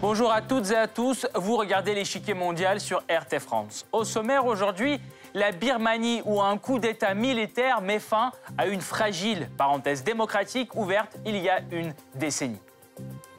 Bonjour 0.00 0.32
à 0.32 0.40
toutes 0.40 0.70
et 0.70 0.76
à 0.76 0.88
tous, 0.88 1.26
vous 1.34 1.56
regardez 1.56 1.94
l'échiquier 1.94 2.32
mondial 2.32 2.80
sur 2.80 3.00
RT 3.10 3.40
France. 3.40 3.84
Au 3.92 4.04
sommaire 4.04 4.46
aujourd'hui, 4.46 5.00
la 5.34 5.52
Birmanie 5.52 6.22
où 6.24 6.40
un 6.40 6.56
coup 6.56 6.78
d'État 6.78 7.14
militaire 7.14 7.82
met 7.82 7.98
fin 7.98 8.32
à 8.56 8.66
une 8.66 8.80
fragile 8.80 9.50
parenthèse 9.58 10.04
démocratique 10.04 10.74
ouverte 10.76 11.18
il 11.26 11.36
y 11.36 11.50
a 11.50 11.60
une 11.72 11.92
décennie. 12.14 12.60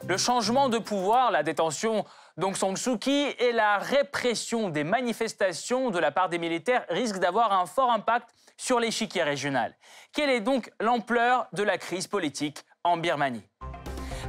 Le 0.06 0.16
changement 0.16 0.68
de 0.68 0.78
pouvoir, 0.78 1.30
la 1.30 1.42
détention 1.42 2.04
d'Aung 2.36 2.56
San 2.56 2.74
Suu 2.76 2.98
Kyi 2.98 3.34
et 3.38 3.52
la 3.52 3.78
répression 3.78 4.70
des 4.70 4.82
manifestations 4.82 5.90
de 5.90 5.98
la 5.98 6.10
part 6.10 6.28
des 6.28 6.38
militaires 6.38 6.84
risquent 6.88 7.18
d'avoir 7.18 7.52
un 7.52 7.66
fort 7.66 7.90
impact 7.90 8.28
sur 8.56 8.80
l'échiquier 8.80 9.22
régional. 9.22 9.74
Quelle 10.12 10.30
est 10.30 10.40
donc 10.40 10.72
l'ampleur 10.80 11.46
de 11.52 11.62
la 11.62 11.76
crise 11.76 12.06
politique 12.06 12.64
en 12.82 12.96
Birmanie? 12.96 13.44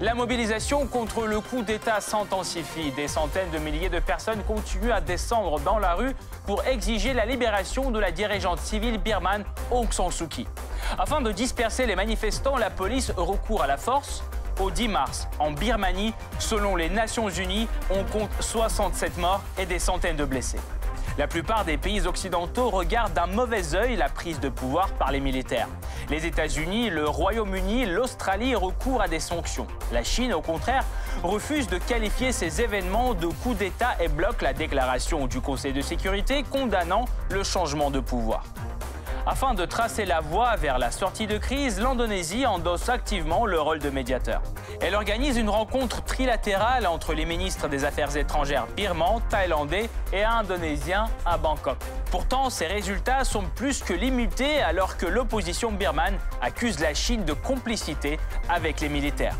La 0.01 0.13
mobilisation 0.13 0.87
contre 0.87 1.25
le 1.25 1.39
coup 1.39 1.61
d'État 1.61 2.01
s'intensifie. 2.01 2.91
Des 2.91 3.07
centaines 3.07 3.51
de 3.51 3.59
milliers 3.59 3.89
de 3.89 3.99
personnes 3.99 4.43
continuent 4.43 4.91
à 4.91 4.99
descendre 4.99 5.59
dans 5.59 5.79
la 5.79 5.93
rue 5.93 6.15
pour 6.45 6.65
exiger 6.65 7.13
la 7.13 7.25
libération 7.25 7.91
de 7.91 7.99
la 7.99 8.11
dirigeante 8.11 8.59
civile 8.59 8.97
birmane 8.97 9.45
Aung 9.69 9.91
San 9.91 10.11
Suu 10.11 10.27
Kyi. 10.27 10.47
Afin 10.97 11.21
de 11.21 11.31
disperser 11.31 11.85
les 11.85 11.95
manifestants, 11.95 12.57
la 12.57 12.69
police 12.69 13.11
recourt 13.15 13.63
à 13.63 13.67
la 13.67 13.77
force. 13.77 14.23
Au 14.61 14.69
10 14.69 14.89
mars, 14.89 15.27
en 15.39 15.49
Birmanie, 15.49 16.13
selon 16.37 16.75
les 16.75 16.87
Nations 16.87 17.29
Unies, 17.29 17.67
on 17.89 18.03
compte 18.03 18.29
67 18.41 19.17
morts 19.17 19.41
et 19.57 19.65
des 19.65 19.79
centaines 19.79 20.17
de 20.17 20.23
blessés. 20.23 20.59
La 21.17 21.27
plupart 21.27 21.65
des 21.65 21.77
pays 21.77 22.05
occidentaux 22.05 22.69
regardent 22.69 23.13
d'un 23.13 23.25
mauvais 23.25 23.73
œil 23.73 23.95
la 23.95 24.07
prise 24.07 24.39
de 24.39 24.49
pouvoir 24.49 24.93
par 24.93 25.11
les 25.11 25.19
militaires. 25.19 25.67
Les 26.11 26.27
États-Unis, 26.27 26.91
le 26.91 27.07
Royaume-Uni, 27.07 27.87
l'Australie 27.87 28.53
recourent 28.53 29.01
à 29.01 29.07
des 29.07 29.19
sanctions. 29.19 29.65
La 29.91 30.03
Chine, 30.03 30.31
au 30.31 30.41
contraire, 30.41 30.85
refuse 31.23 31.67
de 31.67 31.79
qualifier 31.79 32.31
ces 32.31 32.61
événements 32.61 33.15
de 33.15 33.27
coup 33.27 33.55
d'État 33.55 33.95
et 33.99 34.09
bloque 34.09 34.43
la 34.43 34.53
déclaration 34.53 35.25
du 35.25 35.41
Conseil 35.41 35.73
de 35.73 35.81
sécurité 35.81 36.43
condamnant 36.43 37.05
le 37.31 37.43
changement 37.43 37.89
de 37.89 37.99
pouvoir. 37.99 38.43
Afin 39.25 39.53
de 39.53 39.65
tracer 39.65 40.05
la 40.05 40.19
voie 40.19 40.55
vers 40.55 40.79
la 40.79 40.89
sortie 40.89 41.27
de 41.27 41.37
crise, 41.37 41.79
l'Indonésie 41.79 42.45
endosse 42.47 42.89
activement 42.89 43.45
le 43.45 43.61
rôle 43.61 43.79
de 43.79 43.89
médiateur. 43.91 44.41
Elle 44.81 44.95
organise 44.95 45.37
une 45.37 45.49
rencontre 45.49 46.03
trilatérale 46.03 46.87
entre 46.87 47.13
les 47.13 47.25
ministres 47.25 47.67
des 47.67 47.85
Affaires 47.85 48.17
étrangères 48.17 48.65
birmans, 48.75 49.21
thaïlandais 49.29 49.89
et 50.11 50.23
indonésiens 50.23 51.05
à 51.25 51.37
Bangkok. 51.37 51.77
Pourtant, 52.09 52.49
ces 52.49 52.65
résultats 52.65 53.23
sont 53.23 53.43
plus 53.55 53.83
que 53.83 53.93
limités 53.93 54.61
alors 54.61 54.97
que 54.97 55.05
l'opposition 55.05 55.71
birmane 55.71 56.17
accuse 56.41 56.79
la 56.79 56.95
Chine 56.95 57.23
de 57.23 57.33
complicité 57.33 58.19
avec 58.49 58.81
les 58.81 58.89
militaires. 58.89 59.35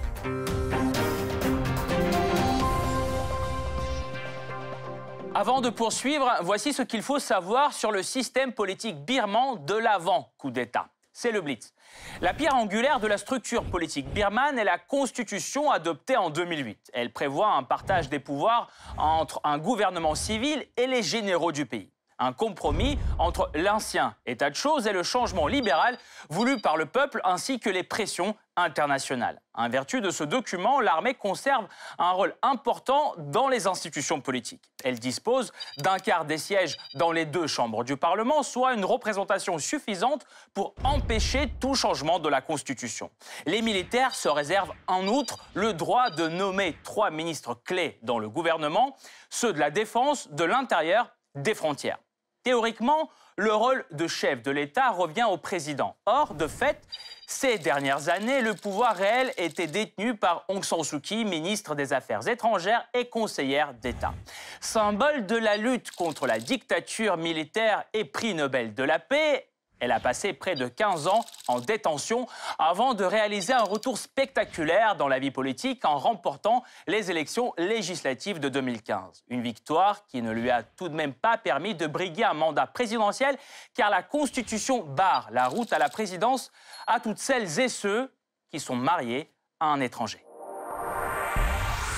Avant 5.33 5.61
de 5.61 5.69
poursuivre, 5.69 6.29
voici 6.41 6.73
ce 6.73 6.81
qu'il 6.81 7.01
faut 7.01 7.17
savoir 7.17 7.71
sur 7.71 7.93
le 7.93 8.03
système 8.03 8.51
politique 8.51 9.05
birman 9.05 9.63
de 9.65 9.75
l'avant-coup 9.75 10.51
d'État. 10.51 10.89
C'est 11.13 11.31
le 11.31 11.39
Blitz. 11.39 11.73
La 12.19 12.33
pierre 12.33 12.55
angulaire 12.55 12.99
de 12.99 13.07
la 13.07 13.17
structure 13.17 13.63
politique 13.63 14.09
birmane 14.09 14.59
est 14.59 14.65
la 14.65 14.77
constitution 14.77 15.71
adoptée 15.71 16.17
en 16.17 16.31
2008. 16.31 16.91
Elle 16.93 17.13
prévoit 17.13 17.53
un 17.53 17.63
partage 17.63 18.09
des 18.09 18.19
pouvoirs 18.19 18.69
entre 18.97 19.39
un 19.45 19.57
gouvernement 19.57 20.15
civil 20.15 20.67
et 20.75 20.85
les 20.85 21.02
généraux 21.02 21.53
du 21.53 21.65
pays 21.65 21.91
un 22.22 22.31
compromis 22.33 22.97
entre 23.19 23.50
l'ancien 23.55 24.16
état 24.25 24.50
de 24.50 24.55
choses 24.55 24.88
et 24.88 24.94
le 24.94 25.03
changement 25.03 25.48
libéral 25.48 25.98
voulu 26.30 26.61
par 26.61 26.77
le 26.77 26.86
peuple 26.86 27.20
ainsi 27.26 27.59
que 27.59 27.70
les 27.70 27.83
pressions 27.83 28.36
internationales. 28.55 29.42
En 29.54 29.70
vertu 29.70 30.02
de 30.02 30.11
ce 30.11 30.23
document, 30.23 30.82
l'armée 30.82 31.15
conserve 31.15 31.67
un 31.98 32.11
rôle 32.11 32.36
important 32.42 33.15
dans 33.17 33.48
les 33.48 33.65
institutions 33.65 34.21
politiques. 34.21 34.61
Elle 34.83 34.99
dispose 34.99 35.52
d'un 35.77 35.98
quart 35.98 36.26
des 36.26 36.37
sièges 36.37 36.77
dans 36.93 37.11
les 37.11 37.26
deux 37.26 37.48
chambres 37.48 37.83
du 37.83 37.98
Parlement, 37.98 38.43
soit 38.43 38.73
une 38.73 38.86
représentation 38.86 39.58
suffisante 39.58 40.26
pour 40.53 40.76
empêcher 40.83 41.52
tout 41.59 41.76
changement 41.76 42.20
de 42.20 42.30
la 42.30 42.42
Constitution. 42.42 43.09
Les 43.45 43.61
militaires 43.61 44.14
se 44.14 44.30
réservent 44.30 44.73
en 44.88 45.08
outre 45.08 45.39
le 45.53 45.73
droit 45.73 46.09
de 46.09 46.27
nommer 46.27 46.77
trois 46.83 47.09
ministres 47.09 47.55
clés 47.65 47.98
dans 48.03 48.20
le 48.20 48.30
gouvernement, 48.30 48.95
ceux 49.30 49.53
de 49.53 49.59
la 49.59 49.71
défense, 49.71 50.30
de 50.30 50.43
l'intérieur, 50.43 51.09
des 51.36 51.53
frontières. 51.53 51.99
Théoriquement, 52.43 53.09
le 53.37 53.53
rôle 53.53 53.85
de 53.91 54.07
chef 54.07 54.41
de 54.41 54.52
l'État 54.52 54.89
revient 54.89 55.25
au 55.29 55.37
président. 55.37 55.95
Or, 56.05 56.33
de 56.33 56.47
fait, 56.47 56.81
ces 57.27 57.59
dernières 57.59 58.09
années, 58.09 58.41
le 58.41 58.55
pouvoir 58.55 58.95
réel 58.95 59.31
était 59.37 59.67
détenu 59.67 60.15
par 60.15 60.43
Aung 60.47 60.63
San 60.63 60.83
Suu 60.83 60.99
Kyi, 60.99 61.23
ministre 61.23 61.75
des 61.75 61.93
Affaires 61.93 62.27
étrangères 62.27 62.85
et 62.93 63.05
conseillère 63.05 63.73
d'État. 63.75 64.13
Symbole 64.59 65.25
de 65.27 65.37
la 65.37 65.55
lutte 65.55 65.91
contre 65.91 66.27
la 66.27 66.39
dictature 66.39 67.17
militaire 67.17 67.85
et 67.93 68.05
prix 68.05 68.33
Nobel 68.33 68.73
de 68.73 68.83
la 68.83 68.99
paix, 68.99 69.51
elle 69.81 69.92
a 69.92 69.99
passé 69.99 70.31
près 70.31 70.55
de 70.55 70.67
15 70.67 71.08
ans 71.08 71.25
en 71.47 71.59
détention 71.59 72.27
avant 72.58 72.93
de 72.93 73.03
réaliser 73.03 73.52
un 73.52 73.64
retour 73.64 73.97
spectaculaire 73.97 74.95
dans 74.95 75.08
la 75.08 75.19
vie 75.19 75.31
politique 75.31 75.83
en 75.83 75.97
remportant 75.97 76.64
les 76.87 77.11
élections 77.11 77.53
législatives 77.58 78.39
de 78.39 78.47
2015. 78.47 79.23
Une 79.27 79.41
victoire 79.41 80.05
qui 80.05 80.21
ne 80.21 80.31
lui 80.31 80.49
a 80.49 80.64
tout 80.64 80.87
de 80.87 80.95
même 80.95 81.14
pas 81.14 81.37
permis 81.37 81.75
de 81.75 81.87
briguer 81.87 82.23
un 82.23 82.33
mandat 82.33 82.67
présidentiel 82.67 83.37
car 83.73 83.89
la 83.89 84.03
Constitution 84.03 84.83
barre 84.83 85.30
la 85.31 85.47
route 85.47 85.73
à 85.73 85.80
la 85.80 85.89
présidence 85.89 86.52
à 86.87 86.99
toutes 86.99 87.17
celles 87.17 87.59
et 87.59 87.67
ceux 87.67 88.14
qui 88.52 88.59
sont 88.59 88.75
mariés 88.75 89.33
à 89.59 89.65
un 89.67 89.81
étranger. 89.81 90.23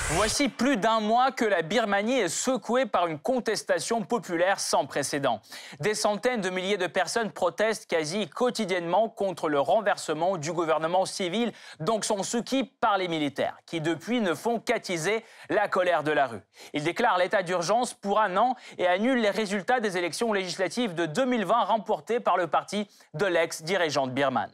Voici 0.09 0.49
plus 0.49 0.75
d'un 0.75 0.99
mois 0.99 1.31
que 1.31 1.45
la 1.45 1.61
Birmanie 1.61 2.19
est 2.19 2.27
secouée 2.27 2.85
par 2.85 3.07
une 3.07 3.17
contestation 3.17 4.01
populaire 4.01 4.59
sans 4.59 4.85
précédent. 4.85 5.39
Des 5.79 5.95
centaines 5.95 6.41
de 6.41 6.49
milliers 6.49 6.77
de 6.77 6.87
personnes 6.87 7.31
protestent 7.31 7.89
quasi 7.89 8.27
quotidiennement 8.27 9.07
contre 9.07 9.47
le 9.47 9.61
renversement 9.61 10.37
du 10.37 10.51
gouvernement 10.51 11.05
civil, 11.05 11.53
donc 11.79 12.03
son 12.03 12.21
Suu 12.21 12.43
par 12.81 12.97
les 12.97 13.07
militaires, 13.07 13.57
qui 13.65 13.79
depuis 13.79 14.19
ne 14.19 14.33
font 14.33 14.59
qu'attiser 14.59 15.23
la 15.49 15.69
colère 15.69 16.03
de 16.03 16.11
la 16.11 16.27
rue. 16.27 16.41
Ils 16.73 16.83
déclarent 16.83 17.17
l'état 17.17 17.41
d'urgence 17.41 17.93
pour 17.93 18.19
un 18.19 18.35
an 18.35 18.55
et 18.77 18.85
annulent 18.85 19.21
les 19.21 19.29
résultats 19.29 19.79
des 19.79 19.97
élections 19.97 20.33
législatives 20.33 20.95
de 20.95 21.05
2020 21.05 21.63
remportées 21.63 22.19
par 22.19 22.35
le 22.35 22.47
parti 22.47 22.89
de 23.13 23.25
l'ex-dirigeante 23.25 24.13
birmane. 24.13 24.51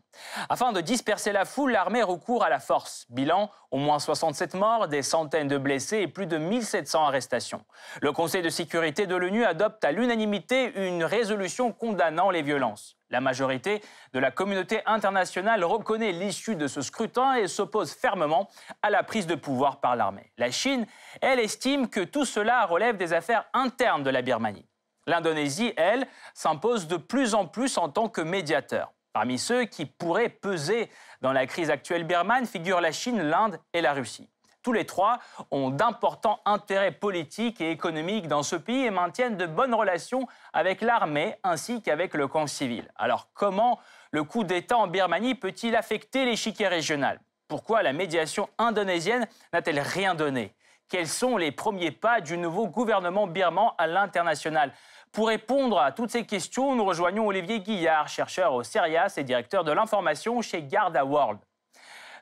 Afin 0.49 0.71
de 0.71 0.81
disperser 0.81 1.31
la 1.31 1.45
foule, 1.45 1.71
l'armée 1.71 2.03
recourt 2.03 2.43
à 2.43 2.49
la 2.49 2.59
force. 2.59 3.05
Bilan, 3.09 3.49
au 3.71 3.77
moins 3.77 3.99
67 3.99 4.53
morts, 4.53 4.87
des 4.87 5.03
centaines 5.03 5.47
de 5.47 5.57
blessés 5.57 5.99
et 5.99 6.07
plus 6.07 6.25
de 6.25 6.37
1700 6.37 7.05
arrestations. 7.05 7.63
Le 8.01 8.11
Conseil 8.11 8.41
de 8.41 8.49
sécurité 8.49 9.07
de 9.07 9.15
l'ONU 9.15 9.45
adopte 9.45 9.83
à 9.83 9.91
l'unanimité 9.91 10.71
une 10.87 11.03
résolution 11.03 11.71
condamnant 11.71 12.29
les 12.29 12.41
violences. 12.41 12.97
La 13.11 13.21
majorité 13.21 13.81
de 14.13 14.19
la 14.19 14.29
communauté 14.29 14.81
internationale 14.85 15.63
reconnaît 15.63 16.11
l'issue 16.11 16.55
de 16.55 16.67
ce 16.67 16.81
scrutin 16.81 17.35
et 17.35 17.47
s'oppose 17.47 17.91
fermement 17.91 18.49
à 18.83 18.89
la 18.91 19.01
prise 19.01 19.25
de 19.25 19.35
pouvoir 19.35 19.79
par 19.79 19.95
l'armée. 19.95 20.31
La 20.37 20.51
Chine, 20.51 20.85
elle, 21.21 21.39
estime 21.39 21.89
que 21.89 22.01
tout 22.01 22.25
cela 22.25 22.65
relève 22.65 22.97
des 22.97 23.13
affaires 23.13 23.45
internes 23.53 24.03
de 24.03 24.11
la 24.11 24.21
Birmanie. 24.21 24.67
L'Indonésie, 25.07 25.73
elle, 25.75 26.07
s'impose 26.35 26.87
de 26.87 26.97
plus 26.97 27.33
en 27.33 27.47
plus 27.47 27.79
en 27.79 27.89
tant 27.89 28.09
que 28.09 28.21
médiateur. 28.21 28.93
Parmi 29.13 29.39
ceux 29.39 29.65
qui 29.65 29.85
pourraient 29.85 30.29
peser 30.29 30.89
dans 31.21 31.33
la 31.33 31.47
crise 31.47 31.69
actuelle 31.69 32.03
birmane 32.03 32.45
figurent 32.45 32.81
la 32.81 32.91
Chine, 32.91 33.21
l'Inde 33.21 33.59
et 33.73 33.81
la 33.81 33.93
Russie. 33.93 34.29
Tous 34.61 34.73
les 34.73 34.85
trois 34.85 35.19
ont 35.51 35.69
d'importants 35.69 36.41
intérêts 36.45 36.91
politiques 36.91 37.61
et 37.61 37.71
économiques 37.71 38.27
dans 38.27 38.43
ce 38.43 38.57
pays 38.57 38.85
et 38.85 38.91
maintiennent 38.91 39.37
de 39.37 39.45
bonnes 39.45 39.73
relations 39.73 40.27
avec 40.51 40.81
l'armée 40.81 41.37
ainsi 41.43 41.81
qu'avec 41.81 42.13
le 42.13 42.27
camp 42.27 42.45
civil. 42.45 42.91
Alors 42.95 43.29
comment 43.33 43.79
le 44.11 44.23
coup 44.23 44.43
d'État 44.43 44.77
en 44.77 44.87
Birmanie 44.87 45.35
peut-il 45.35 45.75
affecter 45.75 46.25
l'échiquier 46.25 46.67
régional? 46.67 47.21
Pourquoi 47.47 47.83
la 47.83 47.93
médiation 47.93 48.49
indonésienne 48.57 49.27
n'a-t-elle 49.53 49.79
rien 49.79 50.13
donné? 50.13 50.53
Quels 50.89 51.07
sont 51.07 51.37
les 51.37 51.51
premiers 51.51 51.91
pas 51.91 52.19
du 52.19 52.37
nouveau 52.37 52.67
gouvernement 52.67 53.27
birman 53.27 53.71
à 53.77 53.87
l'international? 53.87 54.73
Pour 55.11 55.27
répondre 55.27 55.79
à 55.79 55.91
toutes 55.91 56.11
ces 56.11 56.25
questions, 56.25 56.75
nous 56.75 56.85
rejoignons 56.85 57.27
Olivier 57.27 57.59
Guillard, 57.59 58.07
chercheur 58.07 58.53
au 58.53 58.63
CERIAS 58.63 59.15
et 59.17 59.23
directeur 59.23 59.63
de 59.63 59.71
l'information 59.71 60.41
chez 60.41 60.63
Garda 60.63 61.03
World. 61.03 61.39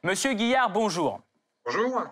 Monsieur 0.04 0.34
Guillard, 0.34 0.70
bonjour. 0.70 1.20
Bonjour. 1.66 2.04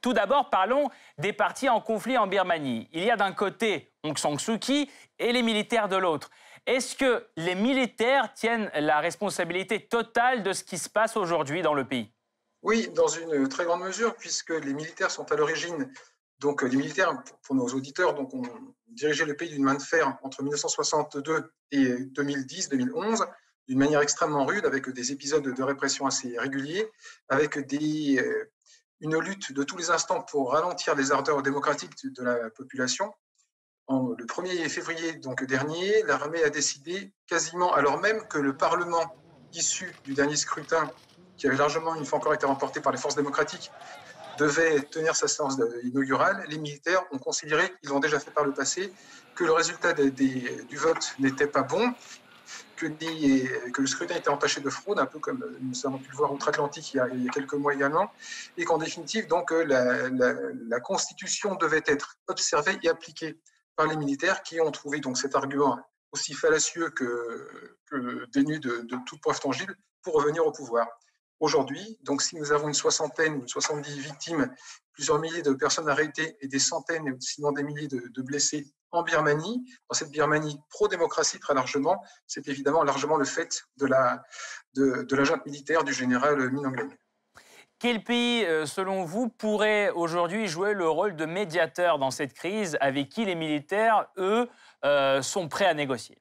Tout 0.00 0.12
d'abord, 0.12 0.50
parlons 0.50 0.90
des 1.16 1.32
partis 1.32 1.68
en 1.68 1.80
conflit 1.80 2.18
en 2.18 2.26
Birmanie. 2.26 2.88
Il 2.92 3.02
y 3.02 3.10
a 3.10 3.16
d'un 3.16 3.32
côté 3.32 3.92
Aung 4.04 4.16
San 4.16 4.38
Suu 4.38 4.58
Kyi 4.58 4.90
et 5.18 5.32
les 5.32 5.42
militaires 5.42 5.88
de 5.88 5.96
l'autre. 5.96 6.30
Est-ce 6.66 6.94
que 6.94 7.26
les 7.36 7.54
militaires 7.54 8.32
tiennent 8.34 8.70
la 8.74 9.00
responsabilité 9.00 9.86
totale 9.86 10.42
de 10.42 10.52
ce 10.52 10.62
qui 10.62 10.78
se 10.78 10.90
passe 10.90 11.16
aujourd'hui 11.16 11.62
dans 11.62 11.74
le 11.74 11.84
pays? 11.84 12.12
Oui, 12.62 12.88
dans 12.94 13.08
une 13.08 13.48
très 13.48 13.64
grande 13.64 13.80
mesure, 13.80 14.14
puisque 14.14 14.50
les 14.50 14.74
militaires 14.74 15.10
sont 15.10 15.30
à 15.32 15.36
l'origine 15.36 15.90
Donc 16.40 16.62
les 16.62 16.76
militaires, 16.76 17.22
pour 17.42 17.54
nos 17.54 17.66
auditeurs, 17.66 18.14
donc 18.14 18.32
ont 18.34 18.42
dirigé 18.88 19.24
le 19.24 19.36
pays 19.36 19.50
d'une 19.50 19.64
main 19.64 19.74
de 19.74 19.82
fer 19.82 20.18
entre 20.22 20.42
1962 20.42 21.52
et 21.72 21.84
2010-2011 21.86 23.26
d'une 23.66 23.78
manière 23.78 24.00
extrêmement 24.00 24.46
rude, 24.46 24.64
avec 24.64 24.88
des 24.88 25.12
épisodes 25.12 25.42
de 25.42 25.62
répression 25.62 26.06
assez 26.06 26.38
réguliers, 26.38 26.90
avec 27.28 27.58
des, 27.66 28.24
une 29.00 29.18
lutte 29.18 29.52
de 29.52 29.62
tous 29.62 29.76
les 29.76 29.90
instants 29.90 30.22
pour 30.22 30.52
ralentir 30.52 30.94
les 30.94 31.12
ardeurs 31.12 31.42
démocratiques 31.42 31.94
de 32.02 32.22
la 32.22 32.50
population. 32.50 33.12
Le 33.90 34.24
1er 34.24 34.68
février 34.68 35.14
donc, 35.14 35.44
dernier, 35.44 36.02
l'armée 36.04 36.42
a 36.42 36.50
décidé, 36.50 37.12
quasiment 37.26 37.72
alors 37.74 37.98
même 37.98 38.26
que 38.28 38.38
le 38.38 38.56
Parlement 38.56 39.16
issu 39.52 39.94
du 40.04 40.14
dernier 40.14 40.36
scrutin, 40.36 40.90
qui 41.36 41.46
avait 41.46 41.56
largement 41.56 41.94
une 41.94 42.04
fois 42.04 42.18
encore 42.18 42.34
été 42.34 42.46
remporté 42.46 42.80
par 42.80 42.92
les 42.92 42.98
forces 42.98 43.14
démocratiques, 43.14 43.70
devait 44.38 44.80
tenir 44.82 45.14
sa 45.16 45.28
séance 45.28 45.56
inaugurale, 45.82 46.44
les 46.48 46.58
militaires 46.58 47.02
ont 47.12 47.18
considéré, 47.18 47.72
ils 47.82 47.88
l'ont 47.88 48.00
déjà 48.00 48.18
fait 48.18 48.30
par 48.30 48.44
le 48.44 48.52
passé, 48.52 48.92
que 49.34 49.44
le 49.44 49.52
résultat 49.52 49.92
du 49.92 50.76
vote 50.76 51.14
n'était 51.18 51.46
pas 51.46 51.62
bon 51.62 51.92
que, 52.76 53.80
le 53.80 53.86
scrutin 53.86 54.16
était 54.16 54.28
entaché 54.28 54.60
de 54.60 54.70
fraude, 54.70 54.98
un 54.98 55.06
peu 55.06 55.18
comme 55.18 55.44
nous 55.60 55.86
avons 55.86 55.98
pu 55.98 56.10
le 56.10 56.16
voir 56.16 56.32
outre-Atlantique 56.32 56.94
il, 56.94 57.02
il, 57.14 57.24
y 57.24 57.28
a 57.28 57.30
quelques 57.32 57.54
mois 57.54 57.74
également, 57.74 58.10
et 58.56 58.64
qu'en 58.64 58.78
définitive, 58.78 59.26
donc, 59.26 59.50
la, 59.50 60.08
la, 60.08 60.80
Constitution 60.80 61.54
devait 61.56 61.82
être 61.86 62.16
observée 62.28 62.78
et 62.82 62.88
appliquée 62.88 63.40
par 63.76 63.86
les 63.86 63.96
militaires 63.96 64.42
qui 64.42 64.60
ont 64.60 64.70
trouvé 64.70 65.00
donc 65.00 65.18
cet 65.18 65.34
argument 65.34 65.78
aussi 66.12 66.32
fallacieux 66.32 66.90
que, 66.90 67.76
que 67.90 68.26
dénué 68.32 68.58
de 68.58 68.96
toute 69.06 69.20
preuve 69.20 69.40
tangible 69.40 69.76
pour 70.02 70.14
revenir 70.14 70.46
au 70.46 70.52
pouvoir. 70.52 70.86
Aujourd'hui, 71.40 71.98
donc 72.02 72.20
si 72.20 72.36
nous 72.36 72.50
avons 72.50 72.66
une 72.66 72.74
soixantaine 72.74 73.36
ou 73.36 73.46
70 73.46 74.00
victimes, 74.00 74.52
plusieurs 74.92 75.20
milliers 75.20 75.42
de 75.42 75.52
personnes 75.52 75.88
arrêtées 75.88 76.36
et 76.40 76.48
des 76.48 76.58
centaines, 76.58 77.16
sinon 77.20 77.52
des 77.52 77.62
milliers 77.62 77.86
de, 77.86 78.22
blessés 78.22 78.66
en 78.90 79.04
Birmanie, 79.04 79.64
dans 79.88 79.94
cette 79.94 80.10
Birmanie 80.10 80.58
pro-démocratie 80.70 81.38
très 81.38 81.54
largement, 81.54 82.02
c'est 82.26 82.48
évidemment 82.48 82.82
largement 82.82 83.16
le 83.16 83.24
fait 83.24 83.62
de 83.76 83.86
la, 83.86 84.24
de, 84.74 85.06
junte 85.24 85.46
militaire 85.46 85.84
du 85.84 85.92
général 85.92 86.50
Min 86.50 86.72
Quel 87.78 88.02
pays, 88.02 88.44
euh, 88.44 88.66
selon 88.66 89.04
vous, 89.04 89.28
pourrait 89.28 89.90
aujourd'hui 89.90 90.48
jouer 90.48 90.74
le 90.74 90.88
rôle 90.88 91.14
de 91.14 91.24
médiateur 91.24 92.00
dans 92.00 92.10
cette 92.10 92.32
crise? 92.32 92.76
Avec 92.80 93.10
qui 93.10 93.24
les 93.24 93.36
militaires, 93.36 94.08
eux, 94.16 94.48
euh, 94.84 95.22
sont 95.22 95.48
prêts 95.48 95.66
à 95.66 95.74
négocier? 95.74 96.18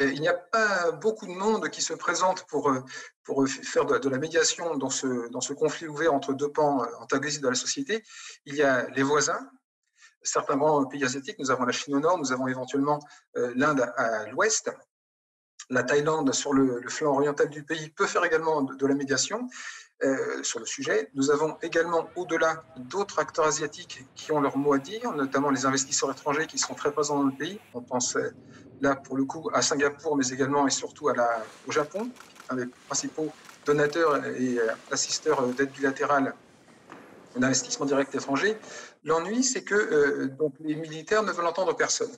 Il 0.00 0.20
n'y 0.20 0.28
a 0.28 0.34
pas 0.34 0.92
beaucoup 0.92 1.26
de 1.26 1.32
monde 1.32 1.68
qui 1.68 1.82
se 1.82 1.92
présente 1.92 2.44
pour, 2.46 2.70
euh, 2.70 2.80
pour 3.24 3.46
faire 3.48 3.84
de, 3.84 4.08
la 4.08 4.18
médiation 4.18 4.76
dans 4.76 4.90
ce, 4.90 5.52
conflit 5.52 5.88
ouvert 5.88 6.14
entre 6.14 6.32
deux 6.32 6.50
pans 6.50 6.84
antagonistes 7.00 7.42
de 7.42 7.48
la 7.48 7.54
société. 7.54 8.02
Il 8.46 8.54
y 8.54 8.62
a 8.62 8.88
les 8.90 9.02
voisins, 9.02 9.50
certains 10.22 10.56
grands 10.56 10.84
pays 10.86 11.04
asiatiques. 11.04 11.38
Nous 11.38 11.50
avons 11.50 11.64
la 11.64 11.72
Chine 11.72 11.94
au 11.94 12.00
nord, 12.00 12.18
nous 12.18 12.32
avons 12.32 12.48
éventuellement 12.48 12.98
euh, 13.36 13.52
l'Inde 13.56 13.92
à 13.96 14.26
l'ouest. 14.26 14.70
La 15.70 15.84
Thaïlande, 15.84 16.34
sur 16.34 16.52
le, 16.52 16.82
flanc 16.88 17.14
oriental 17.14 17.48
du 17.48 17.62
pays, 17.62 17.90
peut 17.90 18.06
faire 18.06 18.24
également 18.24 18.62
de, 18.62 18.86
la 18.86 18.94
médiation 18.94 19.48
euh, 20.02 20.42
sur 20.42 20.58
le 20.58 20.66
sujet. 20.66 21.08
Nous 21.14 21.30
avons 21.30 21.56
également, 21.62 22.08
au-delà, 22.16 22.64
d'autres 22.76 23.20
acteurs 23.20 23.46
asiatiques 23.46 24.04
qui 24.16 24.32
ont 24.32 24.40
leur 24.40 24.56
mot 24.56 24.72
à 24.72 24.78
dire, 24.78 25.12
notamment 25.12 25.50
les 25.50 25.66
investisseurs 25.66 26.10
étrangers 26.10 26.48
qui 26.48 26.58
sont 26.58 26.74
très 26.74 26.90
présents 26.90 27.18
dans 27.18 27.28
le 27.28 27.36
pays. 27.36 27.60
On 27.72 27.82
pense 27.82 28.16
euh, 28.16 28.34
là, 28.80 28.96
pour 28.96 29.16
le 29.16 29.24
coup, 29.24 29.48
à 29.54 29.62
Singapour, 29.62 30.16
mais 30.16 30.26
également 30.26 30.66
et 30.66 30.70
surtout 30.70 31.08
au 31.08 31.70
Japon, 31.70 32.10
un 32.48 32.56
des 32.56 32.66
principaux 32.88 33.30
donateurs 33.64 34.26
et 34.26 34.58
euh, 34.58 34.72
assisteurs 34.90 35.46
d'aide 35.48 35.70
bilatérale 35.70 36.34
d'investissement 37.36 37.86
direct 37.86 38.12
étranger. 38.12 38.58
L'ennui, 39.04 39.44
c'est 39.44 39.62
que 39.62 40.24
donc 40.36 40.52
les 40.58 40.74
militaires 40.74 41.22
ne 41.22 41.30
veulent 41.30 41.46
entendre 41.46 41.76
personne 41.76 42.10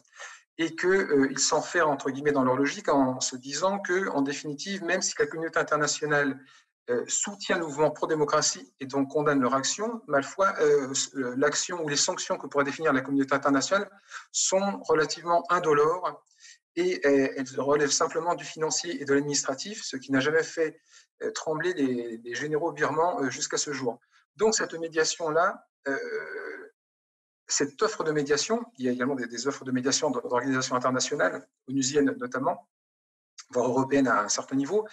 et 0.63 0.77
qu'ils 0.77 0.91
euh, 0.91 1.37
s'enferment 1.37 1.93
entre 1.93 2.11
guillemets 2.11 2.31
dans 2.33 2.45
leur 2.45 2.57
logique 2.57 2.89
en 2.89 3.21
se 3.21 3.35
disant 3.35 3.81
que, 3.81 4.09
en 4.11 4.23
définitive, 4.23 4.85
même 4.85 5.03
si 5.03 5.13
la 5.19 5.27
communauté 5.27 5.59
internationale 5.59 6.39
euh, 6.89 7.05
soutient 7.09 7.59
le 7.59 7.67
mouvement 7.67 7.91
pro-démocratie 7.91 8.73
et 8.79 8.87
donc 8.87 9.11
condamne 9.11 9.41
leur 9.41 9.55
action, 9.55 10.03
malfois, 10.07 10.55
euh, 10.61 10.93
l'action 11.37 11.83
ou 11.83 11.89
les 11.89 11.97
sanctions 11.97 12.37
que 12.39 12.47
pourrait 12.47 12.65
définir 12.65 12.93
la 12.93 13.01
communauté 13.01 13.35
internationale 13.35 13.91
sont 14.31 14.81
relativement 14.83 15.45
indolores 15.51 16.25
et 16.77 17.01
elles 17.05 17.61
relèvent 17.61 17.91
simplement 17.91 18.35
du 18.35 18.45
financier 18.45 19.03
et 19.03 19.05
de 19.05 19.13
l'administratif, 19.13 19.83
ce 19.85 19.97
qui 19.97 20.11
n'a 20.11 20.21
jamais 20.21 20.43
fait 20.43 20.81
trembler 21.35 21.75
les, 21.75 22.17
les 22.25 22.35
généraux 22.35 22.73
birmans 22.73 23.29
jusqu'à 23.29 23.59
ce 23.59 23.73
jour. 23.73 24.01
Donc 24.37 24.55
cette 24.55 24.73
médiation-là, 24.73 25.67
euh, 25.89 25.99
cette 27.53 27.83
offre 27.83 28.03
de 28.03 28.13
médiation, 28.13 28.65
il 28.79 28.87
y 28.87 28.89
a 28.89 28.93
également 28.93 29.15
des, 29.15 29.47
offres 29.47 29.65
de 29.65 29.73
médiation 29.73 30.11
d'organisations 30.11 30.75
internationales, 30.75 31.47
onusiennes 31.69 32.17
notamment, 32.19 32.67
voire 33.51 33.69
européennes 33.69 34.09
à 34.09 34.21
un 34.23 34.29
certain 34.29 34.57
niveau, 34.57 34.87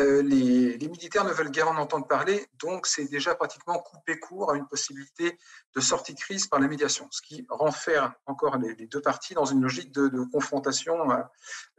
euh, 0.00 0.22
les, 0.22 0.78
militaires 0.88 1.24
ne 1.24 1.32
veulent 1.32 1.50
guère 1.50 1.68
en 1.68 1.76
entendre 1.76 2.06
parler, 2.06 2.46
donc 2.58 2.86
c'est 2.86 3.06
déjà 3.06 3.34
pratiquement 3.34 3.78
coupé 3.78 4.18
court 4.18 4.52
à 4.52 4.56
une 4.56 4.66
possibilité 4.66 5.38
de 5.74 5.80
sortie 5.80 6.14
de 6.14 6.18
crise 6.18 6.46
par 6.46 6.60
la 6.60 6.68
médiation, 6.68 7.06
ce 7.10 7.20
qui 7.20 7.46
renferme 7.48 8.12
encore 8.26 8.56
les, 8.58 8.74
deux 8.86 9.02
parties 9.02 9.34
dans 9.34 9.44
une 9.44 9.60
logique 9.60 9.92
de, 9.92 10.24
confrontation 10.32 11.10
euh, 11.10 11.16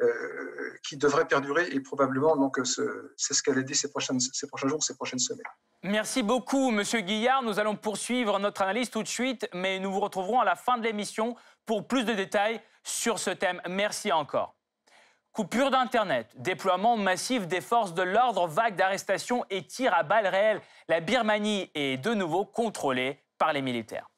euh 0.02 0.76
qui 0.84 0.98
devrait 0.98 1.28
perdurer 1.28 1.68
et 1.72 1.80
probablement 1.82 2.36
donc 2.36 2.60
s'escalader 3.18 3.74
ces, 3.74 3.90
ces 4.34 4.48
prochains 4.48 4.68
jours, 4.68 4.84
ces 4.84 4.96
prochaines 4.96 5.20
semaines. 5.20 5.44
Merci 5.84 6.24
beaucoup, 6.24 6.72
Monsieur 6.72 7.00
Guillard. 7.00 7.42
Nous 7.42 7.58
allons 7.58 7.76
poursuivre 7.76 8.38
notre 8.40 8.62
analyse 8.62 8.90
tout 8.90 9.02
de 9.02 9.08
suite, 9.08 9.48
mais 9.54 9.80
nous 9.80 9.92
vous 9.92 10.02
retrouverons 10.02 10.42
à 10.42 10.46
la 10.46 10.56
fin 10.56 10.78
de 10.78 10.84
l'émission 10.84 11.36
pour 11.66 11.88
plus 11.88 12.04
de 12.04 12.14
détails 12.14 12.62
sur 12.84 13.18
ce 13.20 13.30
thème. 13.30 13.62
Merci 13.70 14.12
encore. 14.12 14.59
Coupure 15.32 15.70
d'Internet, 15.70 16.28
déploiement 16.36 16.98
massif 16.98 17.48
des 17.48 17.62
forces 17.62 17.94
de 17.94 18.02
l'ordre, 18.02 18.48
vague 18.48 18.76
d'arrestations 18.76 19.46
et 19.50 19.64
tirs 19.64 19.94
à 19.94 20.04
balles 20.04 20.28
réelles. 20.28 20.62
La 20.88 21.00
Birmanie 21.00 21.70
est 21.76 21.98
de 21.98 22.14
nouveau 22.14 22.46
contrôlée 22.46 23.20
par 23.38 23.54
les 23.54 23.62
militaires. 23.62 24.10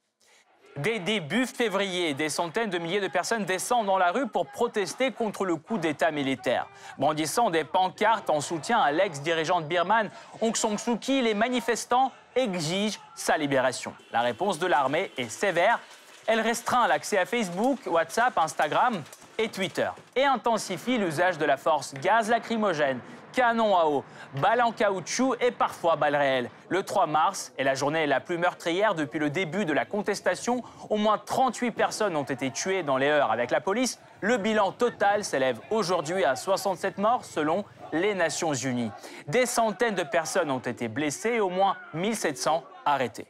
Dès 0.78 1.00
début 1.00 1.46
février, 1.46 2.14
des 2.14 2.30
centaines 2.30 2.70
de 2.70 2.78
milliers 2.78 3.02
de 3.02 3.10
personnes 3.10 3.44
descendent 3.44 3.88
dans 3.88 3.98
la 3.98 4.12
rue 4.12 4.28
pour 4.30 4.48
protester 4.48 5.12
contre 5.12 5.44
le 5.44 5.58
coup 5.58 5.78
d'État 5.78 6.12
militaire. 6.12 6.66
Brandissant 6.98 7.50
des 7.50 7.66
pancartes 7.66 8.30
en 8.30 8.40
soutien 8.40 8.80
à 8.80 8.94
l'ex-dirigeante 8.94 9.68
birmane 9.68 10.10
Aung 10.40 10.56
San 10.56 10.78
Suu 10.78 10.98
Kyi, 10.98 11.22
les 11.22 11.34
manifestants 11.34 12.14
exigent 12.38 13.00
sa 13.16 13.38
libération. 13.38 13.94
La 14.14 14.22
réponse 14.22 14.60
de 14.60 14.68
l'armée 14.68 15.12
est 15.18 15.30
sévère. 15.30 15.80
Elle 16.26 16.40
restreint 16.40 16.88
l'accès 16.88 17.18
à 17.18 17.26
Facebook, 17.26 17.80
WhatsApp, 17.86 18.38
Instagram 18.38 19.04
et 19.42 19.50
Twitter 19.50 19.90
et 20.16 20.24
intensifie 20.24 20.98
l'usage 20.98 21.38
de 21.38 21.46
la 21.46 21.58
force 21.58 21.94
gaz 21.96 22.30
lacrymogène, 22.30 23.00
canon 23.34 23.76
à 23.76 23.86
eau, 23.86 24.04
balles 24.40 24.62
en 24.62 24.72
caoutchouc 24.72 25.36
et 25.42 25.52
parfois 25.52 25.96
balles 25.96 26.16
réelles. 26.16 26.50
Le 26.70 26.84
3 26.84 27.08
mars 27.08 27.52
est 27.58 27.64
la 27.64 27.74
journée 27.74 28.06
la 28.06 28.20
plus 28.20 28.38
meurtrière 28.38 28.94
depuis 28.94 29.20
le 29.20 29.30
début 29.30 29.66
de 29.66 29.74
la 29.74 29.86
contestation. 29.86 30.64
Au 30.90 30.98
moins 30.98 31.18
38 31.18 31.72
personnes 31.72 32.16
ont 32.16 32.24
été 32.24 32.52
tuées 32.52 32.84
dans 32.84 32.98
les 32.98 33.08
heures 33.08 33.32
avec 33.32 33.50
la 33.52 33.62
police. 33.62 34.00
Le 34.20 34.38
bilan 34.38 34.72
total 34.74 35.24
s'élève 35.24 35.60
aujourd'hui 35.72 36.24
à 36.24 36.36
67 36.36 37.00
morts 37.00 37.26
selon 37.26 37.66
les 37.94 38.14
Nations 38.14 38.54
Unies. 38.54 38.92
Des 39.28 39.46
centaines 39.46 39.96
de 39.96 40.04
personnes 40.04 40.52
ont 40.52 40.60
été 40.60 40.88
blessées 40.88 41.34
et 41.36 41.40
au 41.40 41.50
moins 41.50 41.76
1700 41.94 42.64
arrêtées. 42.86 43.28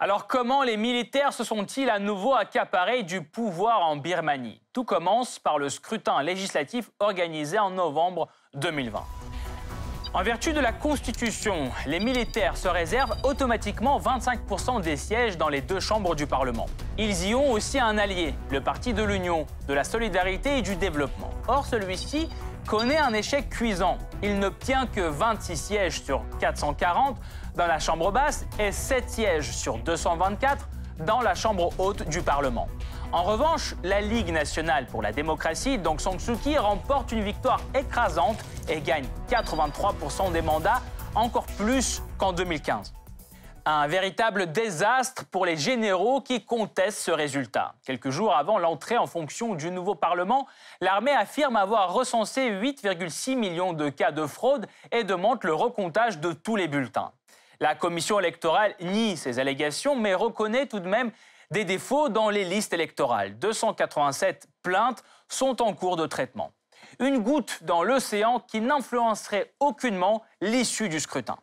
Alors 0.00 0.28
comment 0.28 0.62
les 0.62 0.76
militaires 0.76 1.32
se 1.32 1.42
sont-ils 1.42 1.90
à 1.90 1.98
nouveau 1.98 2.32
accaparés 2.32 3.02
du 3.02 3.20
pouvoir 3.20 3.84
en 3.84 3.96
Birmanie? 3.96 4.60
Tout 4.72 4.84
commence 4.84 5.40
par 5.40 5.58
le 5.58 5.68
scrutin 5.68 6.22
législatif 6.22 6.88
organisé 7.00 7.58
en 7.58 7.70
novembre 7.70 8.28
2020. 8.54 9.02
En 10.14 10.22
vertu 10.22 10.52
de 10.52 10.60
la 10.60 10.70
Constitution, 10.72 11.72
les 11.84 11.98
militaires 11.98 12.56
se 12.56 12.68
réservent 12.68 13.16
automatiquement 13.24 13.98
25% 13.98 14.82
des 14.82 14.96
sièges 14.96 15.36
dans 15.36 15.48
les 15.48 15.62
deux 15.62 15.80
chambres 15.80 16.14
du 16.14 16.28
Parlement. 16.28 16.66
Ils 16.96 17.26
y 17.26 17.34
ont 17.34 17.50
aussi 17.50 17.80
un 17.80 17.98
allié, 17.98 18.36
le 18.52 18.60
Parti 18.60 18.94
de 18.94 19.02
l'Union, 19.02 19.46
de 19.66 19.74
la 19.74 19.82
Solidarité 19.82 20.58
et 20.58 20.62
du 20.62 20.76
Développement. 20.76 21.30
Or, 21.48 21.66
celui-ci 21.66 22.28
connaît 22.68 22.98
un 22.98 23.14
échec 23.14 23.48
cuisant. 23.48 23.98
Il 24.22 24.38
n'obtient 24.38 24.86
que 24.86 25.00
26 25.00 25.56
sièges 25.56 26.02
sur 26.02 26.22
440 26.38 27.16
dans 27.58 27.66
la 27.66 27.80
Chambre 27.80 28.12
basse 28.12 28.46
et 28.60 28.70
7 28.70 29.10
sièges 29.10 29.50
sur 29.50 29.78
224 29.78 30.68
dans 31.04 31.20
la 31.20 31.34
Chambre 31.34 31.70
haute 31.78 32.08
du 32.08 32.22
Parlement. 32.22 32.68
En 33.10 33.24
revanche, 33.24 33.74
la 33.82 34.00
Ligue 34.00 34.30
nationale 34.30 34.86
pour 34.86 35.02
la 35.02 35.10
démocratie, 35.12 35.76
donc 35.76 36.00
Song 36.00 36.20
Suu 36.20 36.36
Kyi, 36.36 36.56
remporte 36.56 37.10
une 37.10 37.24
victoire 37.24 37.60
écrasante 37.74 38.38
et 38.68 38.80
gagne 38.80 39.06
83% 39.28 40.30
des 40.30 40.40
mandats, 40.40 40.80
encore 41.16 41.46
plus 41.58 42.00
qu'en 42.16 42.32
2015. 42.32 42.94
Un 43.66 43.88
véritable 43.88 44.52
désastre 44.52 45.24
pour 45.26 45.44
les 45.44 45.56
généraux 45.56 46.20
qui 46.20 46.44
contestent 46.44 47.00
ce 47.00 47.10
résultat. 47.10 47.74
Quelques 47.84 48.10
jours 48.10 48.36
avant 48.36 48.58
l'entrée 48.58 48.98
en 48.98 49.06
fonction 49.08 49.56
du 49.56 49.72
nouveau 49.72 49.96
Parlement, 49.96 50.46
l'armée 50.80 51.10
affirme 51.10 51.56
avoir 51.56 51.92
recensé 51.92 52.52
8,6 52.52 53.36
millions 53.36 53.72
de 53.72 53.88
cas 53.88 54.12
de 54.12 54.26
fraude 54.26 54.66
et 54.92 55.02
demande 55.02 55.42
le 55.42 55.54
recomptage 55.54 56.20
de 56.20 56.32
tous 56.32 56.54
les 56.54 56.68
bulletins. 56.68 57.10
La 57.60 57.74
commission 57.74 58.20
électorale 58.20 58.74
nie 58.80 59.16
ces 59.16 59.38
allégations, 59.38 59.96
mais 59.96 60.14
reconnaît 60.14 60.66
tout 60.66 60.80
de 60.80 60.88
même 60.88 61.10
Des 61.50 61.64
défauts 61.64 62.10
dans 62.10 62.28
les 62.28 62.44
listes 62.44 62.74
électorales. 62.74 63.38
287 63.38 64.48
plaintes 64.62 65.02
sont 65.28 65.62
en 65.62 65.72
cours 65.72 65.96
de 65.96 66.06
traitement. 66.06 66.52
Une 67.00 67.18
goutte 67.18 67.64
dans 67.64 67.82
l'océan 67.82 68.40
qui 68.40 68.60
n'influencerait 68.60 69.54
aucunement 69.58 70.22
l'issue 70.42 70.90
du 70.90 71.00
scrutin. 71.00 71.38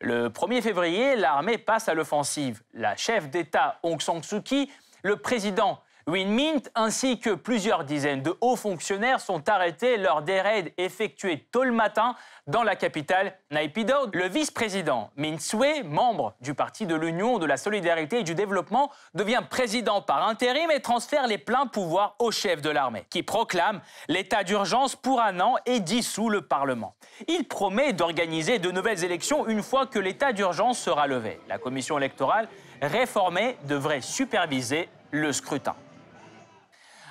Le 0.00 0.28
1er 0.28 0.62
février, 0.62 1.16
l'armée 1.16 1.58
passe 1.58 1.88
à 1.88 1.94
l'offensive. 1.94 2.62
La 2.72 2.96
chef 2.96 3.28
d'État 3.28 3.80
Aung 3.82 4.00
San 4.00 4.22
Suu 4.22 4.42
Kyi, 4.42 4.70
le 5.02 5.16
président 5.16 5.80
Win 6.08 6.28
Mint 6.28 6.70
ainsi 6.76 7.18
que 7.18 7.30
plusieurs 7.30 7.82
dizaines 7.82 8.22
de 8.22 8.32
hauts 8.40 8.54
fonctionnaires 8.54 9.18
sont 9.18 9.48
arrêtés 9.48 9.96
lors 9.96 10.22
des 10.22 10.40
raids 10.40 10.72
effectués 10.78 11.48
tôt 11.50 11.64
le 11.64 11.72
matin 11.72 12.14
dans 12.46 12.62
la 12.62 12.76
capitale 12.76 13.36
Naypyidaw. 13.50 14.10
Le 14.12 14.28
vice-président 14.28 15.10
Min 15.16 15.40
Sue, 15.40 15.82
membre 15.82 16.36
du 16.40 16.54
parti 16.54 16.86
de 16.86 16.94
l'Union 16.94 17.38
de 17.38 17.46
la 17.46 17.56
solidarité 17.56 18.20
et 18.20 18.22
du 18.22 18.36
développement, 18.36 18.92
devient 19.14 19.42
président 19.50 20.00
par 20.00 20.28
intérim 20.28 20.70
et 20.70 20.78
transfère 20.80 21.26
les 21.26 21.38
pleins 21.38 21.66
pouvoirs 21.66 22.14
au 22.20 22.30
chef 22.30 22.62
de 22.62 22.70
l'armée, 22.70 23.04
qui 23.10 23.24
proclame 23.24 23.80
l'état 24.06 24.44
d'urgence 24.44 24.94
pour 24.94 25.20
un 25.20 25.40
an 25.40 25.56
et 25.66 25.80
dissout 25.80 26.30
le 26.30 26.42
Parlement. 26.42 26.94
Il 27.26 27.48
promet 27.48 27.92
d'organiser 27.92 28.60
de 28.60 28.70
nouvelles 28.70 29.02
élections 29.02 29.48
une 29.48 29.64
fois 29.64 29.86
que 29.86 29.98
l'état 29.98 30.32
d'urgence 30.32 30.78
sera 30.78 31.08
levé. 31.08 31.40
La 31.48 31.58
commission 31.58 31.98
électorale 31.98 32.46
réformée 32.80 33.56
devrait 33.64 34.02
superviser 34.02 34.88
le 35.10 35.32
scrutin. 35.32 35.74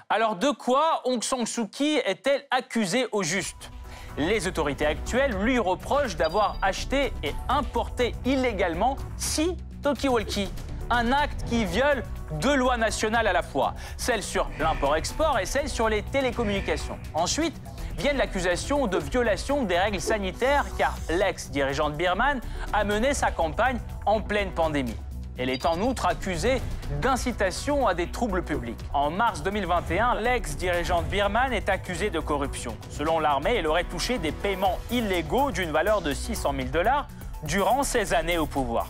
Alors 0.08 0.36
de 0.36 0.52
quoi 0.52 1.02
Aung 1.06 1.24
San 1.24 1.48
Suu 1.48 1.68
Kyi 1.68 1.98
est-elle 2.06 2.46
accusée 2.52 3.08
au 3.12 3.24
juste? 3.24 3.72
Les 4.20 4.48
autorités 4.48 4.86
actuelles 4.86 5.32
lui 5.42 5.58
reprochent 5.58 6.16
d'avoir 6.16 6.58
acheté 6.62 7.12
et 7.24 7.34
importé 7.50 8.14
illégalement 8.24 8.98
six 9.18 9.58
talkie-walkie, 9.82 10.48
un 10.92 11.12
acte 11.12 11.46
qui 11.50 11.66
viole 11.66 12.04
deux 12.34 12.56
lois 12.56 12.78
nationales 12.78 13.26
à 13.26 13.34
la 13.34 13.42
fois, 13.42 13.74
celle 13.98 14.22
sur 14.22 14.48
l'import-export 14.60 15.40
et 15.40 15.48
celle 15.48 15.70
sur 15.70 15.90
les 15.90 16.04
télécommunications. 16.04 17.00
Ensuite, 17.16 17.60
viennent 17.98 18.18
l'accusation 18.18 18.86
de 18.86 19.00
violation 19.00 19.64
des 19.64 19.80
règles 19.80 20.02
sanitaires 20.02 20.66
car 20.78 20.94
l'ex-dirigeante 21.10 21.96
birmane 21.96 22.42
a 22.74 22.84
mené 22.84 23.16
sa 23.16 23.32
campagne 23.32 23.80
en 24.06 24.22
pleine 24.22 24.52
pandémie. 24.52 24.98
Elle 25.38 25.50
est 25.50 25.66
en 25.66 25.82
outre 25.82 26.06
accusée 26.06 26.62
d'incitation 27.02 27.88
à 27.88 27.94
des 27.94 28.08
troubles 28.08 28.42
publics. 28.42 28.80
En 28.94 29.10
mars 29.10 29.44
2021, 29.44 30.22
l'ex-dirigeante 30.22 31.06
birmane 31.08 31.52
est 31.52 31.68
accusée 31.68 32.10
de 32.10 32.22
corruption. 32.22 32.78
Selon 32.90 33.20
l'armée, 33.20 33.56
elle 33.56 33.68
aurait 33.68 33.84
touché 33.84 34.18
des 34.18 34.32
paiements 34.32 34.80
illégaux 34.92 35.52
d'une 35.52 35.72
valeur 35.72 36.02
de 36.02 36.14
600 36.14 36.54
000 36.56 36.70
dollars 36.70 37.08
durant 37.44 37.84
ses 37.84 38.14
années 38.14 38.38
au 38.38 38.46
pouvoir. 38.46 38.90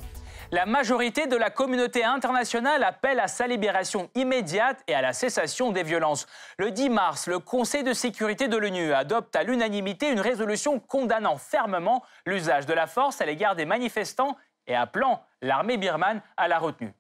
La 0.52 0.68
majorité 0.68 1.26
de 1.26 1.36
la 1.36 1.50
communauté 1.50 2.04
internationale 2.04 2.84
appelle 2.84 3.20
à 3.20 3.28
sa 3.28 3.48
libération 3.48 4.12
immédiate 4.14 4.84
et 4.88 4.94
à 4.94 5.02
la 5.02 5.12
cessation 5.12 5.72
des 5.72 5.82
violences. 5.82 6.28
Le 6.60 6.70
10 6.70 6.90
mars, 6.90 7.26
le 7.26 7.40
Conseil 7.40 7.84
de 7.84 7.94
sécurité 7.94 8.48
de 8.48 8.56
l'ONU 8.56 8.94
adopte 8.94 9.36
à 9.36 9.42
l'unanimité 9.42 10.12
une 10.12 10.20
résolution 10.20 10.80
condamnant 10.80 11.38
fermement 11.38 12.04
l'usage 12.28 12.68
de 12.68 12.74
la 12.74 12.86
force 12.86 13.20
à 13.20 13.26
l'égard 13.26 13.56
des 13.56 13.66
manifestants 13.66 14.38
et 14.68 14.76
appelant 14.76 15.24
l'armée 15.42 15.78
birmane 15.78 16.22
à 16.38 16.48
la 16.48 16.60
retenue. 16.60 16.94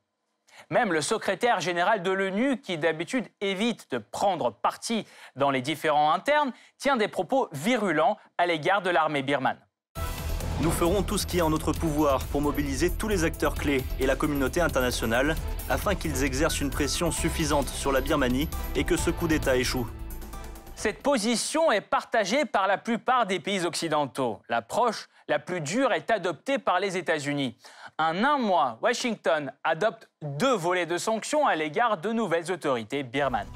Même 0.69 0.93
le 0.93 1.01
secrétaire 1.01 1.59
général 1.59 2.01
de 2.01 2.11
l'ONU, 2.11 2.61
qui 2.61 2.77
d'habitude 2.77 3.27
évite 3.41 3.91
de 3.91 3.97
prendre 3.97 4.51
parti 4.51 5.05
dans 5.35 5.51
les 5.51 5.61
différends 5.61 6.11
internes, 6.11 6.53
tient 6.77 6.97
des 6.97 7.07
propos 7.07 7.49
virulents 7.51 8.17
à 8.37 8.45
l'égard 8.45 8.81
de 8.81 8.89
l'armée 8.89 9.21
birmane. 9.21 9.59
Nous 10.61 10.71
ferons 10.71 11.03
tout 11.03 11.17
ce 11.17 11.27
qui 11.27 11.39
est 11.39 11.41
en 11.41 11.49
notre 11.49 11.73
pouvoir 11.73 12.23
pour 12.27 12.41
mobiliser 12.41 12.89
tous 12.89 13.09
les 13.09 13.25
acteurs 13.25 13.55
clés 13.55 13.83
et 13.99 14.05
la 14.05 14.15
communauté 14.15 14.61
internationale 14.61 15.35
afin 15.69 15.95
qu'ils 15.95 16.23
exercent 16.23 16.61
une 16.61 16.69
pression 16.69 17.11
suffisante 17.11 17.67
sur 17.67 17.91
la 17.91 17.99
Birmanie 17.99 18.47
et 18.75 18.85
que 18.85 18.95
ce 18.95 19.09
coup 19.09 19.27
d'État 19.27 19.57
échoue. 19.57 19.85
Cette 20.75 21.01
position 21.01 21.71
est 21.71 21.81
partagée 21.81 22.43
par 22.43 22.67
la 22.67 22.77
plupart 22.77 23.25
des 23.25 23.39
pays 23.39 23.65
occidentaux. 23.65 24.41
L'approche 24.49 25.07
la 25.27 25.39
plus 25.39 25.61
dure 25.61 25.93
est 25.93 26.11
adoptée 26.11 26.59
par 26.59 26.79
les 26.79 26.97
États-Unis. 26.97 27.57
En 27.97 28.23
un 28.23 28.37
mois, 28.37 28.77
Washington 28.81 29.51
adopte 29.63 30.09
deux 30.21 30.53
volets 30.53 30.85
de 30.85 30.97
sanctions 30.97 31.47
à 31.47 31.55
l'égard 31.55 31.97
de 31.97 32.11
nouvelles 32.11 32.51
autorités 32.51 33.03
birmanes. 33.03 33.47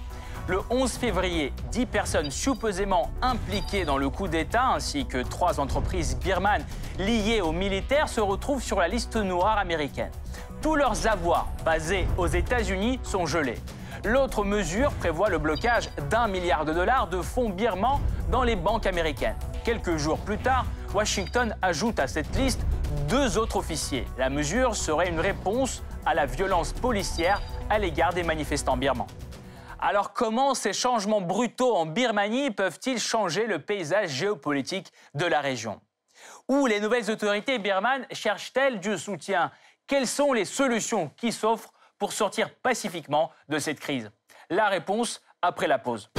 Le 0.48 0.62
11 0.72 0.92
février, 0.94 1.54
dix 1.72 1.86
personnes 1.86 2.32
supposément 2.32 3.12
impliquées 3.22 3.86
dans 3.86 3.98
le 3.98 4.10
coup 4.10 4.28
d'État 4.28 4.70
ainsi 4.70 5.06
que 5.06 5.22
trois 5.22 5.60
entreprises 5.60 6.18
birmanes 6.18 6.66
liées 6.98 7.42
aux 7.42 7.52
militaires 7.52 8.10
se 8.10 8.22
retrouvent 8.22 8.64
sur 8.64 8.80
la 8.80 8.88
liste 8.88 9.18
noire 9.18 9.60
américaine. 9.60 10.12
Tous 10.62 10.76
leurs 10.76 11.06
avoirs 11.06 11.50
basés 11.64 12.08
aux 12.18 12.28
États-Unis 12.28 13.00
sont 13.04 13.28
gelés. 13.28 13.60
L'autre 14.06 14.46
mesure 14.46 14.92
prévoit 14.94 15.30
le 15.30 15.40
blocage 15.40 15.90
d'un 16.10 16.28
milliard 16.30 16.64
de 16.64 16.72
dollars 16.72 17.08
de 17.10 17.22
fonds 17.22 17.50
birmans 17.50 18.00
dans 18.32 18.44
les 18.44 18.56
banques 18.56 18.86
américaines. 18.86 19.36
Quelques 19.66 19.98
jours 19.98 20.20
plus 20.20 20.38
tard, 20.38 20.66
Washington 20.94 21.54
ajoute 21.62 22.00
à 22.00 22.08
cette 22.08 22.34
liste 22.38 22.62
deux 23.10 23.38
autres 23.38 23.58
officiers. 23.58 24.06
La 24.18 24.30
mesure 24.30 24.76
serait 24.76 25.10
une 25.10 25.20
réponse 25.20 25.84
à 26.06 26.14
la 26.14 26.26
violence 26.26 26.72
policière 26.72 27.42
à 27.70 27.78
l'égard 27.78 28.14
des 28.14 28.24
manifestants 28.24 28.78
birmans. 28.78 29.08
Alors 29.82 30.14
comment 30.14 30.54
ces 30.54 30.72
changements 30.72 31.22
brutaux 31.22 31.76
en 31.76 31.86
Birmanie 31.86 32.52
peuvent-ils 32.52 33.00
changer 33.00 33.48
le 33.48 33.60
paysage 33.60 34.12
géopolitique 34.12 34.94
de 35.14 35.26
la 35.26 35.42
région? 35.42 35.82
Où 36.48 36.68
les 36.68 36.80
nouvelles 36.80 37.12
autorités 37.12 37.60
birmanes 37.60 38.06
cherchent-elles 38.12 38.80
du 38.80 38.98
soutien? 38.98 39.52
Quelles 39.88 40.08
sont 40.08 40.32
les 40.32 40.46
solutions 40.46 41.12
qui 41.18 41.32
s'offrent 41.32 41.74
pour 42.00 42.14
sortir 42.14 42.50
pacifiquement 42.56 43.32
de 43.50 43.60
cette 43.60 43.80
crise 43.80 44.12
La 44.50 44.70
réponse 44.70 45.22
après 45.42 45.68
la 45.68 45.78
pause. 45.78 46.10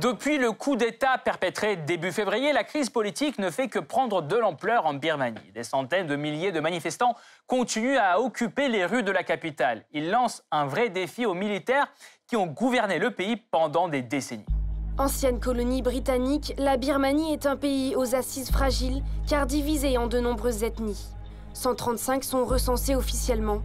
Depuis 0.00 0.38
le 0.38 0.52
coup 0.52 0.76
d'État 0.76 1.18
perpétré 1.18 1.74
début 1.74 2.12
février, 2.12 2.52
la 2.52 2.62
crise 2.62 2.88
politique 2.88 3.36
ne 3.40 3.50
fait 3.50 3.66
que 3.66 3.80
prendre 3.80 4.22
de 4.22 4.36
l'ampleur 4.36 4.86
en 4.86 4.94
Birmanie. 4.94 5.50
Des 5.52 5.64
centaines 5.64 6.06
de 6.06 6.14
milliers 6.14 6.52
de 6.52 6.60
manifestants 6.60 7.16
continuent 7.48 7.98
à 7.98 8.20
occuper 8.20 8.68
les 8.68 8.84
rues 8.84 9.02
de 9.02 9.10
la 9.10 9.24
capitale. 9.24 9.84
Ils 9.90 10.08
lancent 10.08 10.44
un 10.52 10.66
vrai 10.66 10.88
défi 10.88 11.26
aux 11.26 11.34
militaires 11.34 11.88
qui 12.28 12.36
ont 12.36 12.46
gouverné 12.46 13.00
le 13.00 13.10
pays 13.10 13.34
pendant 13.34 13.88
des 13.88 14.02
décennies. 14.02 14.46
Ancienne 14.98 15.38
colonie 15.38 15.80
britannique, 15.80 16.54
la 16.58 16.76
Birmanie 16.76 17.32
est 17.32 17.46
un 17.46 17.54
pays 17.54 17.94
aux 17.94 18.16
assises 18.16 18.50
fragiles 18.50 19.04
car 19.28 19.46
divisé 19.46 19.96
en 19.96 20.08
de 20.08 20.18
nombreuses 20.18 20.64
ethnies. 20.64 21.06
135 21.52 22.24
sont 22.24 22.44
recensées 22.44 22.96
officiellement, 22.96 23.62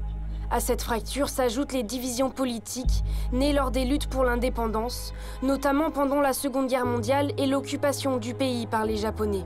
à 0.52 0.60
cette 0.60 0.84
fracture 0.84 1.30
s'ajoutent 1.30 1.74
les 1.74 1.82
divisions 1.82 2.30
politiques 2.30 3.04
nées 3.32 3.52
lors 3.52 3.72
des 3.72 3.84
luttes 3.84 4.06
pour 4.06 4.24
l'indépendance, 4.24 5.12
notamment 5.42 5.90
pendant 5.90 6.22
la 6.22 6.34
Seconde 6.34 6.68
Guerre 6.68 6.86
mondiale 6.86 7.32
et 7.40 7.48
l'occupation 7.48 8.18
du 8.18 8.36
pays 8.36 8.68
par 8.68 8.86
les 8.86 8.98
Japonais. 8.98 9.44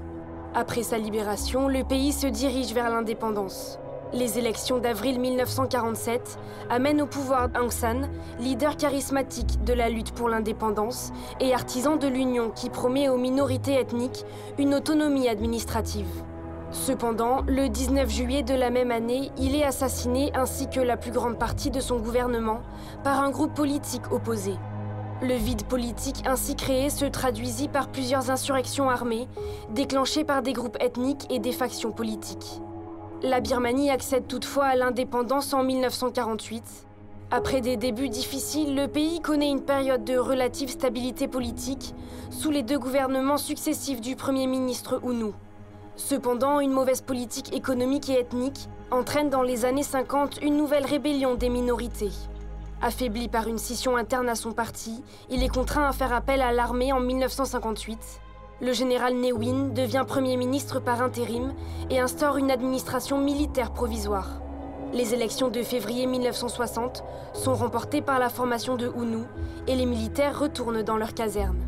Après 0.53 0.83
sa 0.83 0.97
libération, 0.97 1.69
le 1.69 1.85
pays 1.85 2.11
se 2.11 2.27
dirige 2.27 2.73
vers 2.73 2.89
l'indépendance. 2.89 3.79
Les 4.13 4.39
élections 4.39 4.77
d'avril 4.77 5.19
1947 5.19 6.39
amènent 6.69 7.01
au 7.01 7.07
pouvoir 7.07 7.49
Aung 7.59 7.71
San, 7.71 8.09
leader 8.39 8.77
charismatique 8.77 9.63
de 9.65 9.73
la 9.73 9.89
lutte 9.89 10.13
pour 10.13 10.29
l'indépendance 10.29 11.11
et 11.41 11.53
artisan 11.53 11.97
de 11.97 12.07
l'Union 12.07 12.49
qui 12.49 12.69
promet 12.69 13.09
aux 13.09 13.17
minorités 13.17 13.73
ethniques 13.73 14.23
une 14.57 14.73
autonomie 14.73 15.27
administrative. 15.27 16.07
Cependant, 16.71 17.41
le 17.47 17.67
19 17.67 18.09
juillet 18.09 18.43
de 18.43 18.53
la 18.53 18.69
même 18.69 18.91
année, 18.91 19.31
il 19.37 19.55
est 19.55 19.65
assassiné 19.65 20.31
ainsi 20.33 20.69
que 20.69 20.79
la 20.79 20.95
plus 20.95 21.11
grande 21.11 21.37
partie 21.37 21.69
de 21.69 21.81
son 21.81 21.97
gouvernement 21.97 22.61
par 23.03 23.21
un 23.21 23.29
groupe 23.29 23.53
politique 23.53 24.11
opposé. 24.11 24.53
Le 25.21 25.33
vide 25.33 25.63
politique 25.63 26.23
ainsi 26.25 26.55
créé 26.55 26.89
se 26.89 27.05
traduisit 27.05 27.67
par 27.67 27.89
plusieurs 27.89 28.29
insurrections 28.31 28.89
armées, 28.89 29.27
déclenchées 29.71 30.23
par 30.23 30.41
des 30.41 30.53
groupes 30.53 30.77
ethniques 30.79 31.25
et 31.29 31.39
des 31.39 31.51
factions 31.51 31.91
politiques. 31.91 32.61
La 33.23 33.39
Birmanie 33.39 33.89
accède 33.89 34.27
toutefois 34.27 34.65
à 34.65 34.75
l'indépendance 34.75 35.51
en 35.51 35.63
1948. 35.63 36.63
Après 37.31 37.61
des 37.61 37.75
débuts 37.75 38.09
difficiles, 38.09 38.75
le 38.75 38.87
pays 38.87 39.21
connaît 39.21 39.49
une 39.49 39.63
période 39.63 40.03
de 40.03 40.19
relative 40.19 40.69
stabilité 40.69 41.27
politique 41.27 41.95
sous 42.29 42.51
les 42.51 42.61
deux 42.61 42.77
gouvernements 42.77 43.37
successifs 43.37 44.01
du 44.01 44.15
Premier 44.15 44.45
ministre 44.45 44.99
Ounou. 45.01 45.33
Cependant, 45.95 46.59
une 46.59 46.71
mauvaise 46.71 47.01
politique 47.01 47.55
économique 47.55 48.07
et 48.09 48.19
ethnique 48.19 48.69
entraîne 48.91 49.31
dans 49.31 49.41
les 49.41 49.65
années 49.65 49.81
50 49.81 50.43
une 50.43 50.55
nouvelle 50.55 50.85
rébellion 50.85 51.33
des 51.33 51.49
minorités. 51.49 52.11
Affaibli 52.83 53.29
par 53.29 53.47
une 53.47 53.57
scission 53.57 53.97
interne 53.97 54.29
à 54.29 54.35
son 54.35 54.51
parti, 54.51 55.03
il 55.31 55.41
est 55.41 55.49
contraint 55.49 55.89
à 55.89 55.91
faire 55.91 56.13
appel 56.13 56.39
à 56.39 56.51
l'armée 56.51 56.93
en 56.93 56.99
1958. 56.99 58.21
Le 58.59 58.73
général 58.73 59.13
Newin 59.13 59.67
devient 59.67 60.03
Premier 60.07 60.35
ministre 60.35 60.79
par 60.79 61.03
intérim 61.03 61.53
et 61.91 61.99
instaure 61.99 62.37
une 62.37 62.49
administration 62.49 63.19
militaire 63.19 63.71
provisoire. 63.71 64.41
Les 64.93 65.13
élections 65.13 65.49
de 65.49 65.61
février 65.61 66.07
1960 66.07 67.03
sont 67.33 67.53
remportées 67.53 68.01
par 68.01 68.17
la 68.17 68.29
formation 68.29 68.75
de 68.75 68.87
Ounou 68.87 69.25
et 69.67 69.75
les 69.75 69.85
militaires 69.85 70.39
retournent 70.39 70.81
dans 70.81 70.97
leur 70.97 71.13
caserne. 71.13 71.59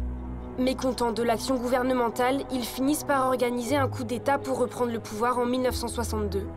Mécontents 0.57 1.11
de 1.11 1.21
l'action 1.21 1.57
gouvernementale, 1.57 2.41
ils 2.51 2.65
finissent 2.65 3.03
par 3.03 3.27
organiser 3.27 3.75
un 3.75 3.87
coup 3.87 4.03
d'État 4.03 4.39
pour 4.39 4.57
reprendre 4.57 4.91
le 4.91 4.99
pouvoir 4.99 5.37
en 5.37 5.45
1962. 5.45 6.47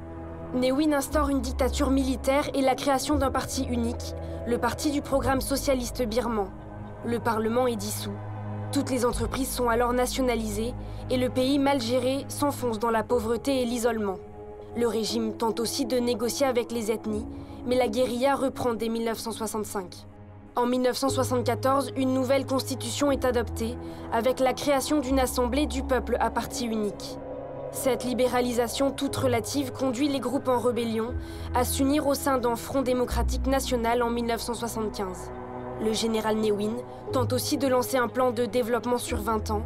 Ne 0.54 0.72
Win 0.72 0.94
instaure 0.94 1.28
une 1.28 1.42
dictature 1.42 1.90
militaire 1.90 2.48
et 2.54 2.62
la 2.62 2.74
création 2.74 3.16
d'un 3.16 3.30
parti 3.30 3.64
unique, 3.64 4.14
le 4.46 4.56
Parti 4.56 4.92
du 4.92 5.02
programme 5.02 5.42
socialiste 5.42 6.06
birman. 6.06 6.48
Le 7.04 7.18
Parlement 7.18 7.66
est 7.66 7.76
dissous. 7.76 8.16
Toutes 8.72 8.90
les 8.90 9.04
entreprises 9.04 9.50
sont 9.50 9.68
alors 9.68 9.92
nationalisées 9.92 10.72
et 11.10 11.18
le 11.18 11.28
pays 11.28 11.58
mal 11.58 11.78
géré 11.78 12.24
s'enfonce 12.28 12.78
dans 12.78 12.90
la 12.90 13.02
pauvreté 13.02 13.60
et 13.60 13.66
l'isolement. 13.66 14.16
Le 14.78 14.88
régime 14.88 15.34
tente 15.34 15.60
aussi 15.60 15.84
de 15.84 15.98
négocier 15.98 16.46
avec 16.46 16.72
les 16.72 16.90
ethnies, 16.90 17.26
mais 17.66 17.76
la 17.76 17.88
guérilla 17.88 18.34
reprend 18.34 18.72
dès 18.72 18.88
1965. 18.88 20.06
En 20.56 20.64
1974, 20.64 21.92
une 21.96 22.14
nouvelle 22.14 22.46
constitution 22.46 23.12
est 23.12 23.26
adoptée, 23.26 23.76
avec 24.10 24.40
la 24.40 24.54
création 24.54 25.00
d'une 25.00 25.20
assemblée 25.20 25.66
du 25.66 25.82
peuple 25.82 26.16
à 26.18 26.30
parti 26.30 26.64
unique. 26.64 27.18
Cette 27.72 28.04
libéralisation 28.04 28.90
toute 28.90 29.16
relative 29.16 29.72
conduit 29.72 30.08
les 30.08 30.20
groupes 30.20 30.48
en 30.48 30.58
rébellion 30.58 31.14
à 31.54 31.64
s'unir 31.64 32.06
au 32.06 32.14
sein 32.14 32.38
d'un 32.38 32.56
Front 32.56 32.80
démocratique 32.80 33.46
national 33.46 34.02
en 34.02 34.08
1975. 34.08 35.30
Le 35.82 35.92
général 35.92 36.36
Newin 36.36 36.76
tente 37.12 37.32
aussi 37.32 37.58
de 37.58 37.66
lancer 37.66 37.96
un 37.96 38.06
plan 38.06 38.30
de 38.30 38.46
développement 38.46 38.98
sur 38.98 39.20
20 39.20 39.50
ans, 39.50 39.62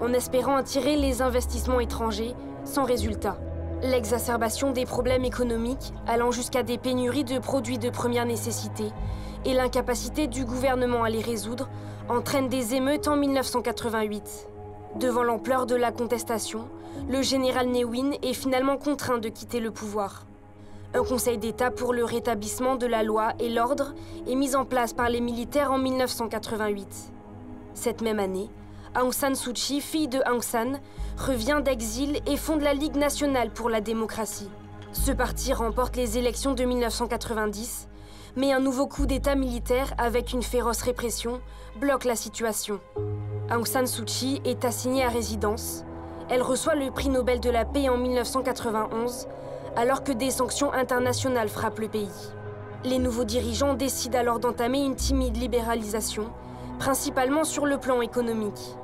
en 0.00 0.12
espérant 0.12 0.56
attirer 0.56 0.96
les 0.96 1.22
investissements 1.22 1.78
étrangers, 1.78 2.34
sans 2.64 2.84
résultat. 2.84 3.38
L'exacerbation 3.82 4.72
des 4.72 4.84
problèmes 4.84 5.24
économiques, 5.24 5.92
allant 6.08 6.32
jusqu'à 6.32 6.64
des 6.64 6.76
pénuries 6.76 7.22
de 7.22 7.38
produits 7.38 7.78
de 7.78 7.88
première 7.88 8.26
nécessité, 8.26 8.90
et 9.44 9.54
l'incapacité 9.54 10.26
du 10.26 10.44
gouvernement 10.44 11.04
à 11.04 11.08
les 11.08 11.22
résoudre 11.22 11.68
entraînent 12.08 12.48
des 12.48 12.74
émeutes 12.74 13.06
en 13.06 13.14
1988. 13.16 14.48
Devant 14.96 15.22
l'ampleur 15.22 15.66
de 15.66 15.76
la 15.76 15.92
contestation, 15.92 16.66
le 17.08 17.22
général 17.22 17.68
Newin 17.68 18.10
est 18.22 18.34
finalement 18.34 18.76
contraint 18.76 19.18
de 19.18 19.28
quitter 19.28 19.60
le 19.60 19.70
pouvoir. 19.70 20.26
Un 20.92 21.04
conseil 21.04 21.38
d'État 21.38 21.70
pour 21.70 21.92
le 21.92 22.04
rétablissement 22.04 22.76
de 22.76 22.86
la 22.86 23.02
loi 23.02 23.32
et 23.38 23.48
l'ordre 23.48 23.94
est 24.26 24.34
mis 24.34 24.56
en 24.56 24.64
place 24.64 24.92
par 24.92 25.08
les 25.08 25.20
militaires 25.20 25.72
en 25.72 25.78
1988. 25.78 27.12
Cette 27.74 28.02
même 28.02 28.18
année, 28.18 28.50
Aung 29.00 29.12
San 29.12 29.34
Suu 29.34 29.52
Kyi, 29.52 29.80
fille 29.80 30.08
de 30.08 30.20
Aung 30.28 30.42
San, 30.42 30.80
revient 31.16 31.60
d'exil 31.64 32.20
et 32.26 32.36
fonde 32.36 32.62
la 32.62 32.74
Ligue 32.74 32.96
nationale 32.96 33.50
pour 33.50 33.70
la 33.70 33.80
démocratie. 33.80 34.50
Ce 34.92 35.12
parti 35.12 35.52
remporte 35.52 35.96
les 35.96 36.18
élections 36.18 36.54
de 36.54 36.64
1990 36.64 37.88
mais 38.36 38.52
un 38.52 38.60
nouveau 38.60 38.86
coup 38.86 39.06
d'État 39.06 39.34
militaire 39.34 39.92
avec 39.98 40.32
une 40.32 40.42
féroce 40.42 40.82
répression 40.82 41.40
bloque 41.80 42.04
la 42.04 42.16
situation. 42.16 42.80
Aung 43.50 43.66
San 43.66 43.86
Suu 43.86 44.04
Kyi 44.04 44.40
est 44.44 44.64
assignée 44.64 45.04
à 45.04 45.08
résidence. 45.08 45.84
Elle 46.28 46.42
reçoit 46.42 46.76
le 46.76 46.90
prix 46.90 47.08
Nobel 47.08 47.40
de 47.40 47.50
la 47.50 47.64
paix 47.64 47.88
en 47.88 47.96
1991, 47.96 49.26
alors 49.76 50.04
que 50.04 50.12
des 50.12 50.30
sanctions 50.30 50.72
internationales 50.72 51.48
frappent 51.48 51.78
le 51.78 51.88
pays. 51.88 52.32
Les 52.84 52.98
nouveaux 52.98 53.24
dirigeants 53.24 53.74
décident 53.74 54.18
alors 54.18 54.38
d'entamer 54.38 54.82
une 54.84 54.96
timide 54.96 55.36
libéralisation, 55.36 56.30
principalement 56.78 57.44
sur 57.44 57.66
le 57.66 57.78
plan 57.78 58.00
économique. 58.00 58.76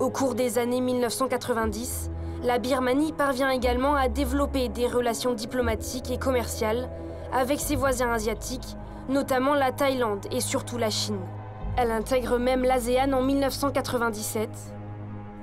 Au 0.00 0.10
cours 0.10 0.34
des 0.34 0.58
années 0.58 0.80
1990, 0.80 2.10
la 2.42 2.58
Birmanie 2.58 3.12
parvient 3.12 3.50
également 3.50 3.94
à 3.94 4.08
développer 4.08 4.68
des 4.68 4.86
relations 4.86 5.34
diplomatiques 5.34 6.10
et 6.10 6.18
commerciales 6.18 6.88
avec 7.32 7.60
ses 7.60 7.76
voisins 7.76 8.12
asiatiques, 8.12 8.76
notamment 9.08 9.54
la 9.54 9.72
Thaïlande 9.72 10.26
et 10.30 10.40
surtout 10.40 10.78
la 10.78 10.90
Chine. 10.90 11.20
Elle 11.76 11.90
intègre 11.90 12.38
même 12.38 12.62
l'ASEAN 12.62 13.12
en 13.12 13.22
1997. 13.22 14.48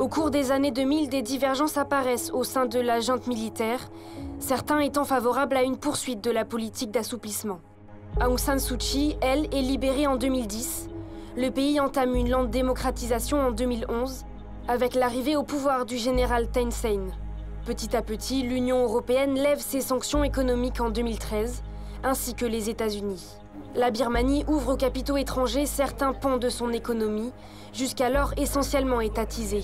Au 0.01 0.08
cours 0.08 0.31
des 0.31 0.51
années 0.51 0.72
2000, 0.72 1.10
des 1.10 1.22
divergences 1.22 1.77
apparaissent 1.77 2.31
au 2.34 2.43
sein 2.43 2.65
de 2.65 2.79
la 2.79 3.01
junte 3.01 3.27
militaire, 3.27 3.91
certains 4.39 4.79
étant 4.79 5.05
favorables 5.05 5.55
à 5.55 5.62
une 5.62 5.77
poursuite 5.77 6.24
de 6.24 6.31
la 6.31 6.43
politique 6.43 6.89
d'assouplissement. 6.89 7.60
Aung 8.20 8.40
San 8.40 8.57
Suu 8.57 8.77
Kyi, 8.77 9.16
elle, 9.22 9.46
est 9.53 9.61
libérée 9.61 10.07
en 10.07 10.16
2010. 10.16 10.90
Le 11.37 11.51
pays 11.51 11.79
entame 11.79 12.16
une 12.16 12.31
lente 12.31 12.50
démocratisation 12.50 13.40
en 13.42 13.51
2011, 13.51 14.25
avec 14.68 14.96
l'arrivée 14.96 15.35
au 15.35 15.44
pouvoir 15.44 15.85
du 15.85 15.98
général 15.98 16.50
Thein 16.50 16.72
Sein. 16.72 17.05
Petit 17.68 17.96
à 17.96 18.01
petit, 18.01 18.42
l'Union 18.42 18.81
européenne 18.81 19.35
lève 19.35 19.59
ses 19.59 19.81
sanctions 19.81 20.24
économiques 20.24 20.81
en 20.81 20.90
2013, 20.90 21.61
ainsi 22.03 22.33
que 22.33 22.48
les 22.48 22.72
États-Unis. 22.72 23.37
La 23.75 23.92
Birmanie 23.92 24.46
ouvre 24.48 24.74
aux 24.74 24.77
capitaux 24.77 25.18
étrangers 25.18 25.68
certains 25.68 26.14
pans 26.14 26.37
de 26.37 26.50
son 26.50 26.72
économie, 26.72 27.31
jusqu'alors 27.72 28.33
essentiellement 28.35 29.00
étatisés. 29.00 29.64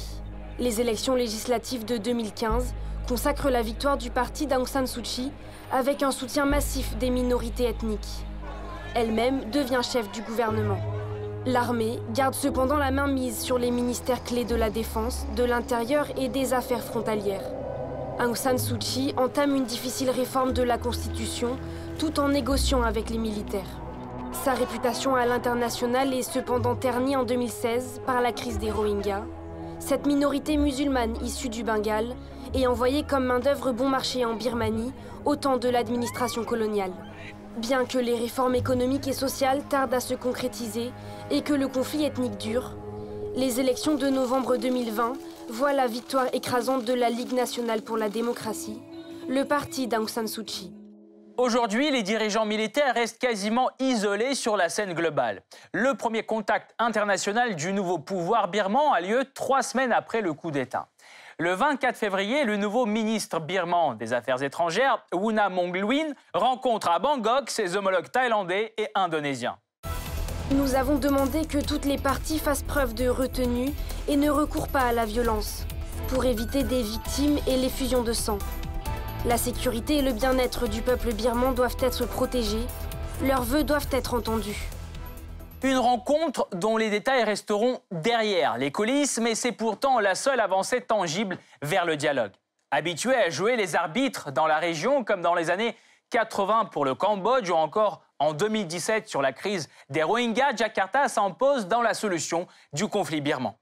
Les 0.59 0.81
élections 0.81 1.13
législatives 1.13 1.85
de 1.85 1.97
2015 1.97 2.73
consacrent 3.07 3.51
la 3.51 3.61
victoire 3.61 3.95
du 3.95 4.09
parti 4.09 4.47
d'Aung 4.47 4.67
San 4.67 4.87
Suu 4.87 5.03
Kyi 5.03 5.31
avec 5.71 6.01
un 6.01 6.09
soutien 6.09 6.45
massif 6.45 6.97
des 6.97 7.11
minorités 7.11 7.65
ethniques. 7.65 8.25
Elle-même 8.95 9.51
devient 9.51 9.81
chef 9.83 10.11
du 10.11 10.23
gouvernement. 10.23 10.79
L'armée 11.45 11.99
garde 12.11 12.33
cependant 12.33 12.77
la 12.77 12.89
main 12.89 13.05
mise 13.05 13.37
sur 13.39 13.59
les 13.59 13.69
ministères 13.69 14.23
clés 14.23 14.45
de 14.45 14.55
la 14.55 14.71
défense, 14.71 15.27
de 15.35 15.43
l'intérieur 15.43 16.07
et 16.17 16.27
des 16.27 16.53
affaires 16.53 16.83
frontalières. 16.83 17.51
Aung 18.19 18.35
San 18.35 18.57
Suu 18.57 18.79
Kyi 18.79 19.13
entame 19.15 19.55
une 19.55 19.65
difficile 19.65 20.09
réforme 20.09 20.53
de 20.53 20.63
la 20.63 20.79
Constitution 20.79 21.55
tout 21.99 22.19
en 22.19 22.29
négociant 22.29 22.81
avec 22.81 23.11
les 23.11 23.19
militaires. 23.19 23.79
Sa 24.31 24.53
réputation 24.53 25.15
à 25.15 25.27
l'international 25.27 26.15
est 26.15 26.23
cependant 26.23 26.75
ternie 26.75 27.15
en 27.15 27.23
2016 27.23 28.01
par 28.07 28.21
la 28.21 28.31
crise 28.31 28.57
des 28.57 28.71
Rohingyas. 28.71 29.23
Cette 29.79 30.05
minorité 30.05 30.57
musulmane 30.57 31.15
issue 31.23 31.49
du 31.49 31.63
Bengale 31.63 32.15
est 32.53 32.67
envoyée 32.67 33.03
comme 33.03 33.25
main-d'œuvre 33.25 33.71
bon 33.71 33.89
marché 33.89 34.25
en 34.25 34.33
Birmanie 34.33 34.91
au 35.25 35.35
temps 35.35 35.57
de 35.57 35.69
l'administration 35.69 36.43
coloniale. 36.43 36.91
Bien 37.57 37.85
que 37.85 37.97
les 37.97 38.15
réformes 38.15 38.55
économiques 38.55 39.07
et 39.07 39.13
sociales 39.13 39.63
tardent 39.69 39.93
à 39.93 39.99
se 39.99 40.13
concrétiser 40.13 40.91
et 41.31 41.41
que 41.41 41.53
le 41.53 41.67
conflit 41.67 42.05
ethnique 42.05 42.37
dure, 42.37 42.75
les 43.35 43.59
élections 43.59 43.95
de 43.95 44.07
novembre 44.07 44.57
2020 44.57 45.13
voient 45.49 45.73
la 45.73 45.87
victoire 45.87 46.25
écrasante 46.33 46.85
de 46.85 46.93
la 46.93 47.09
Ligue 47.09 47.33
nationale 47.33 47.81
pour 47.81 47.97
la 47.97 48.09
démocratie, 48.09 48.81
le 49.29 49.45
parti 49.45 49.87
d'Aung 49.87 50.09
San 50.09 50.27
Suu 50.27 50.43
Kyi. 50.43 50.76
Aujourd'hui, 51.37 51.91
les 51.91 52.01
dirigeants 52.01 52.45
militaires 52.45 52.95
restent 52.95 53.19
quasiment 53.19 53.69
isolés 53.77 54.33
sur 54.33 54.57
la 54.57 54.69
scène 54.69 54.93
globale. 54.93 55.43
Le 55.71 55.93
premier 55.93 56.23
contact 56.23 56.73
international 56.79 57.55
du 57.55 57.73
nouveau 57.73 57.99
pouvoir 57.99 58.47
birman 58.47 58.91
a 58.91 59.01
lieu 59.01 59.23
trois 59.35 59.61
semaines 59.61 59.91
après 59.93 60.21
le 60.21 60.33
coup 60.33 60.49
d'État. 60.49 60.87
Le 61.37 61.53
24 61.53 61.95
février, 61.95 62.43
le 62.43 62.57
nouveau 62.57 62.87
ministre 62.87 63.39
birman 63.39 63.95
des 63.95 64.13
Affaires 64.13 64.41
étrangères, 64.41 65.05
Wuna 65.13 65.49
Monglwin, 65.49 66.15
rencontre 66.33 66.89
à 66.89 66.97
Bangkok 66.97 67.51
ses 67.51 67.75
homologues 67.75 68.09
thaïlandais 68.09 68.73
et 68.75 68.87
indonésiens. 68.95 69.59
Nous 70.49 70.73
avons 70.73 70.97
demandé 70.97 71.45
que 71.45 71.63
toutes 71.63 71.85
les 71.85 71.99
parties 71.99 72.39
fassent 72.39 72.63
preuve 72.63 72.95
de 72.95 73.09
retenue 73.09 73.69
et 74.07 74.15
ne 74.15 74.31
recourent 74.31 74.69
pas 74.69 74.87
à 74.87 74.91
la 74.91 75.05
violence, 75.05 75.67
pour 76.07 76.25
éviter 76.25 76.63
des 76.63 76.81
victimes 76.81 77.37
et 77.45 77.57
l'effusion 77.57 78.01
de 78.01 78.13
sang. 78.13 78.39
La 79.27 79.37
sécurité 79.37 79.97
et 79.97 80.01
le 80.01 80.13
bien-être 80.13 80.69
du 80.69 80.81
peuple 80.81 81.11
birman 81.11 81.53
doivent 81.53 81.75
être 81.81 82.07
protégés. 82.07 82.65
Leurs 83.21 83.43
vœux 83.43 83.65
doivent 83.65 83.89
être 83.91 84.13
entendus. 84.13 84.69
Une 85.63 85.77
rencontre 85.77 86.47
dont 86.53 86.77
les 86.77 86.89
détails 86.89 87.25
resteront 87.25 87.81
derrière 87.91 88.57
les 88.57 88.71
coulisses, 88.71 89.19
mais 89.19 89.35
c'est 89.35 89.51
pourtant 89.51 89.99
la 89.99 90.15
seule 90.15 90.39
avancée 90.39 90.79
tangible 90.79 91.37
vers 91.61 91.83
le 91.83 91.97
dialogue. 91.97 92.31
Habitués 92.71 93.17
à 93.17 93.29
jouer 93.29 93.57
les 93.57 93.75
arbitres 93.75 94.31
dans 94.31 94.47
la 94.47 94.59
région 94.59 95.03
comme 95.03 95.21
dans 95.21 95.35
les 95.35 95.49
années 95.49 95.75
80 96.11 96.69
pour 96.71 96.85
le 96.85 96.95
Cambodge 96.95 97.49
ou 97.49 97.55
encore 97.55 98.03
en 98.19 98.31
2017 98.31 99.09
sur 99.09 99.21
la 99.21 99.33
crise 99.33 99.67
des 99.89 100.03
Rohingyas, 100.03 100.55
Jakarta 100.55 101.09
s'impose 101.09 101.67
dans 101.67 101.81
la 101.81 101.93
solution 101.93 102.47
du 102.71 102.87
conflit 102.87 103.19
birman. 103.19 103.55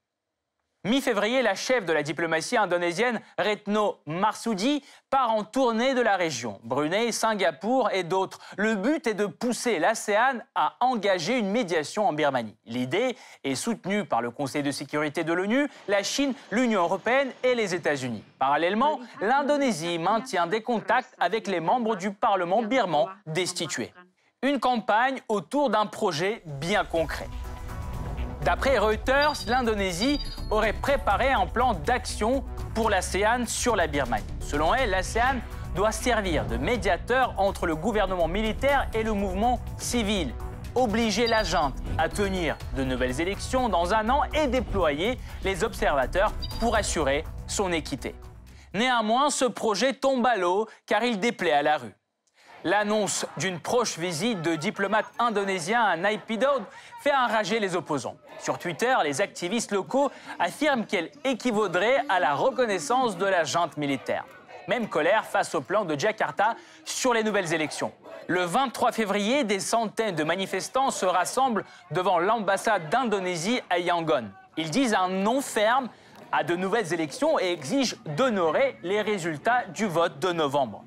Mi-février, 0.86 1.42
la 1.42 1.56
chef 1.56 1.84
de 1.84 1.92
la 1.92 2.04
diplomatie 2.04 2.58
indonésienne 2.58 3.20
Retno 3.40 3.98
Marsudi 4.06 4.84
part 5.10 5.32
en 5.32 5.44
tournée 5.44 5.96
de 5.96 6.02
la 6.02 6.16
région. 6.16 6.60
Brunei, 6.64 7.12
Singapour 7.12 7.90
et 7.92 8.04
d'autres. 8.04 8.38
Le 8.56 8.76
but 8.76 9.08
est 9.08 9.16
de 9.16 9.26
pousser 9.26 9.80
l'ASEAN 9.80 10.42
à 10.54 10.76
engager 10.82 11.40
une 11.40 11.50
médiation 11.50 12.08
en 12.08 12.14
Birmanie. 12.14 12.56
L'idée 12.68 13.18
est 13.44 13.56
soutenue 13.56 14.06
par 14.06 14.22
le 14.22 14.30
Conseil 14.30 14.62
de 14.62 14.70
sécurité 14.70 15.24
de 15.24 15.34
l'ONU, 15.34 15.68
la 15.88 16.04
Chine, 16.04 16.36
l'Union 16.52 16.84
européenne 16.84 17.32
et 17.44 17.56
les 17.56 17.74
États-Unis. 17.74 18.24
Parallèlement, 18.38 19.00
l'Indonésie 19.22 19.98
maintient 19.98 20.46
des 20.46 20.62
contacts 20.62 21.16
avec 21.20 21.48
les 21.48 21.62
membres 21.62 21.96
du 21.96 22.12
Parlement 22.12 22.62
birman 22.62 23.08
destitués. 23.26 23.92
Une 24.44 24.60
campagne 24.60 25.20
autour 25.30 25.72
d'un 25.72 25.88
projet 25.88 26.44
bien 26.46 26.86
concret. 26.86 27.28
D'après 28.46 28.78
Reuters, 28.78 29.34
l'Indonésie 29.48 30.20
aurait 30.52 30.72
préparé 30.72 31.32
un 31.32 31.48
plan 31.48 31.74
d'action 31.74 32.44
pour 32.76 32.92
l'ASEAN 32.92 33.48
sur 33.48 33.76
la 33.76 33.88
Birmanie. 33.88 34.24
Selon 34.40 34.76
elle, 34.76 34.92
l'ASEAN 34.92 35.38
doit 35.76 35.92
servir 35.92 36.46
de 36.46 36.56
médiateur 36.56 37.34
entre 37.38 37.66
le 37.66 37.76
gouvernement 37.76 38.28
militaire 38.28 38.88
et 38.94 39.02
le 39.02 39.14
mouvement 39.14 39.60
civil. 39.78 40.32
obliger 40.76 41.26
la 41.26 41.44
junte 41.44 41.74
à 41.98 42.08
tenir 42.08 42.56
de 42.78 42.84
nouvelles 42.84 43.20
élections 43.20 43.68
dans 43.68 43.94
un 43.94 44.10
an 44.10 44.24
et 44.34 44.46
déployer 44.46 45.18
les 45.44 45.64
observateurs 45.64 46.32
pour 46.60 46.76
assurer 46.76 47.24
son 47.48 47.72
équité. 47.72 48.14
Néanmoins, 48.74 49.30
ce 49.30 49.46
projet 49.46 49.94
tombe 49.94 50.26
à 50.28 50.36
l'eau 50.36 50.68
car 50.86 51.04
il 51.04 51.20
déplaît 51.20 51.54
à 51.54 51.64
la 51.64 51.78
rue. 51.78 51.96
L'annonce 52.66 53.28
d'une 53.38 53.60
proche 53.60 54.00
visite 54.00 54.42
de 54.42 54.56
diplomates 54.56 55.06
indonésiens 55.20 55.84
à 55.84 55.98
Naypyidaw 55.98 56.62
fait 57.00 57.14
enrager 57.14 57.60
les 57.60 57.76
opposants. 57.76 58.18
Sur 58.40 58.58
Twitter, 58.58 58.96
les 59.04 59.22
activistes 59.22 59.72
locaux 59.72 60.10
affirment 60.40 60.88
qu'elle 60.88 61.12
équivaudrait 61.24 62.02
à 62.10 62.20
la 62.20 62.34
reconnaissance 62.34 63.20
de 63.20 63.26
la 63.28 63.44
junte 63.44 63.78
militaire. 63.78 64.26
Même 64.68 64.90
colère 64.90 65.26
face 65.26 65.54
au 65.54 65.62
plan 65.62 65.86
de 65.86 65.98
Jakarta 65.98 66.56
sur 66.86 67.14
les 67.14 67.22
nouvelles 67.22 67.54
élections. 67.54 67.92
Le 68.26 68.42
23 68.42 68.94
février, 68.94 69.44
des 69.44 69.60
centaines 69.60 70.16
de 70.16 70.24
manifestants 70.24 70.90
se 70.90 71.06
rassemblent 71.06 71.66
devant 71.92 72.18
l'ambassade 72.18 72.90
d'Indonésie 72.90 73.62
à 73.70 73.78
Yangon. 73.78 74.32
Ils 74.58 74.72
disent 74.72 74.96
un 74.96 75.10
non 75.10 75.40
ferme 75.42 75.88
à 76.32 76.44
de 76.44 76.56
nouvelles 76.56 76.92
élections 76.92 77.40
et 77.40 77.52
exigent 77.52 77.96
d'honorer 78.18 78.76
les 78.82 79.04
résultats 79.04 79.66
du 79.68 79.86
vote 79.86 80.18
de 80.18 80.32
novembre. 80.32 80.84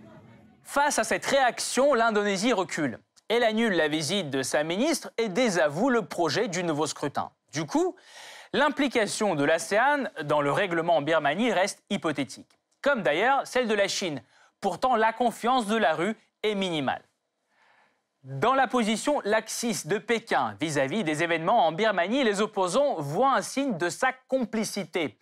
Face 0.70 0.98
à 0.98 1.04
cette 1.04 1.24
réaction, 1.24 1.94
l'Indonésie 1.94 2.52
recule. 2.52 2.98
Elle 3.31 3.42
annule 3.42 3.72
la 3.72 3.88
visite 3.88 4.28
de 4.28 4.42
sa 4.42 4.64
ministre 4.64 5.11
et 5.16 5.31
désavoue 5.31 5.88
le 5.88 6.02
projet 6.02 6.46
du 6.46 6.62
nouveau 6.62 6.87
scrutin. 6.87 7.31
Du 7.54 7.64
coup, 7.64 7.96
l'implication 8.52 9.35
de 9.35 9.44
l'ASEAN 9.44 10.11
dans 10.24 10.42
le 10.42 10.52
règlement 10.52 10.96
en 10.96 11.00
Birmanie 11.00 11.54
reste 11.54 11.83
hypothétique, 11.88 12.61
comme 12.83 13.02
d'ailleurs 13.02 13.46
celle 13.46 13.66
de 13.66 13.72
la 13.72 13.88
Chine. 13.88 14.22
Pourtant, 14.61 14.94
la 14.94 15.14
confiance 15.14 15.66
de 15.68 15.76
la 15.76 15.94
rue 15.94 16.14
est 16.42 16.54
minimale. 16.54 17.02
Dans 18.24 18.52
la 18.52 18.66
position 18.66 19.22
laxiste 19.24 19.87
de 19.87 19.96
Pékin 19.96 20.54
vis-à-vis 20.61 21.02
des 21.02 21.22
événements 21.22 21.66
en 21.66 21.72
Birmanie, 21.72 22.24
les 22.24 22.42
opposants 22.42 22.96
voient 22.98 23.37
un 23.37 23.42
signe 23.42 23.78
de 23.78 23.88
sa 23.88 24.12
complicité. 24.28 25.16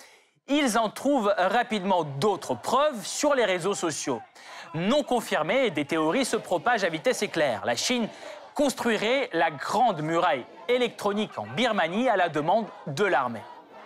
Ils 0.48 0.76
en 0.76 0.90
trouvent 0.90 1.32
rapidement 1.38 2.02
d'autres 2.02 2.54
preuves 2.54 3.06
sur 3.06 3.37
les 3.37 3.44
réseaux 3.44 3.74
sociaux. 3.74 4.20
Non 4.76 5.02
confirmées, 5.02 5.70
des 5.70 5.86
théories 5.86 6.26
se 6.26 6.36
propagent 6.36 6.84
à 6.84 6.90
vitesse 6.90 7.22
éclair. 7.22 7.62
La 7.64 7.76
Chine 7.76 8.08
construirait 8.54 9.30
la 9.32 9.50
grande 9.50 10.02
muraille 10.02 10.44
électronique 10.68 11.38
en 11.38 11.46
Birmanie 11.46 12.10
à 12.10 12.16
la 12.16 12.28
demande 12.28 12.66
de 12.86 13.04
l'armée. 13.04 13.40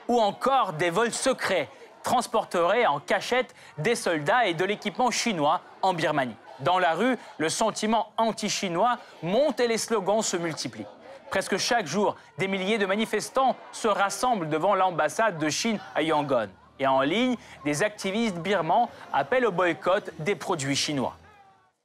Ou 0.08 0.20
encore 0.20 0.72
des 0.72 0.90
vols 0.90 1.12
secrets 1.12 1.68
transporteraient 2.02 2.86
en 2.86 2.98
cachette 2.98 3.54
des 3.78 3.94
soldats 3.94 4.46
et 4.46 4.54
de 4.54 4.64
l'équipement 4.64 5.12
chinois 5.12 5.60
en 5.80 5.94
Birmanie. 5.94 6.34
Dans 6.58 6.80
la 6.80 6.94
rue, 6.94 7.16
le 7.38 7.48
sentiment 7.48 8.10
anti-chinois 8.16 8.98
monte 9.22 9.60
et 9.60 9.68
les 9.68 9.78
slogans 9.78 10.22
se 10.22 10.36
multiplient. 10.36 10.86
Presque 11.30 11.56
chaque 11.56 11.86
jour, 11.86 12.16
des 12.38 12.48
milliers 12.48 12.78
de 12.78 12.86
manifestants 12.86 13.54
se 13.70 13.86
rassemblent 13.86 14.48
devant 14.48 14.74
l'ambassade 14.74 15.38
de 15.38 15.48
Chine 15.50 15.78
à 15.94 16.02
Yangon. 16.02 16.48
Et 16.80 16.86
en 16.86 17.02
ligne, 17.02 17.36
des 17.64 17.82
activistes 17.82 18.38
birmans 18.38 18.90
appellent 19.12 19.46
au 19.46 19.52
boycott 19.52 20.10
des 20.18 20.34
produits 20.34 20.74
chinois. 20.74 21.16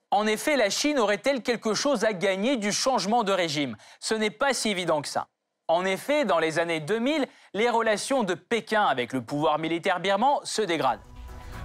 En 0.10 0.26
effet, 0.26 0.56
la 0.56 0.70
Chine 0.70 0.98
aurait-elle 0.98 1.44
quelque 1.44 1.74
chose 1.74 2.06
à 2.06 2.14
gagner 2.14 2.56
du 2.56 2.72
changement 2.72 3.24
de 3.24 3.34
régime? 3.34 3.76
Ce 4.00 4.16
n'est 4.16 4.30
pas 4.30 4.54
si 4.54 4.70
évident 4.70 5.02
que 5.02 5.10
ça. 5.10 5.28
En 5.68 5.84
effet, 5.84 6.26
dans 6.26 6.40
les 6.40 6.60
années 6.60 6.80
2000, 6.80 7.28
les 7.54 7.70
relations 7.70 8.24
de 8.24 8.36
Pékin 8.36 8.86
avec 8.86 9.12
le 9.12 9.22
pouvoir 9.22 9.60
militaire 9.60 10.00
birman 10.00 10.40
se 10.44 10.62
dégradent. 10.62 11.02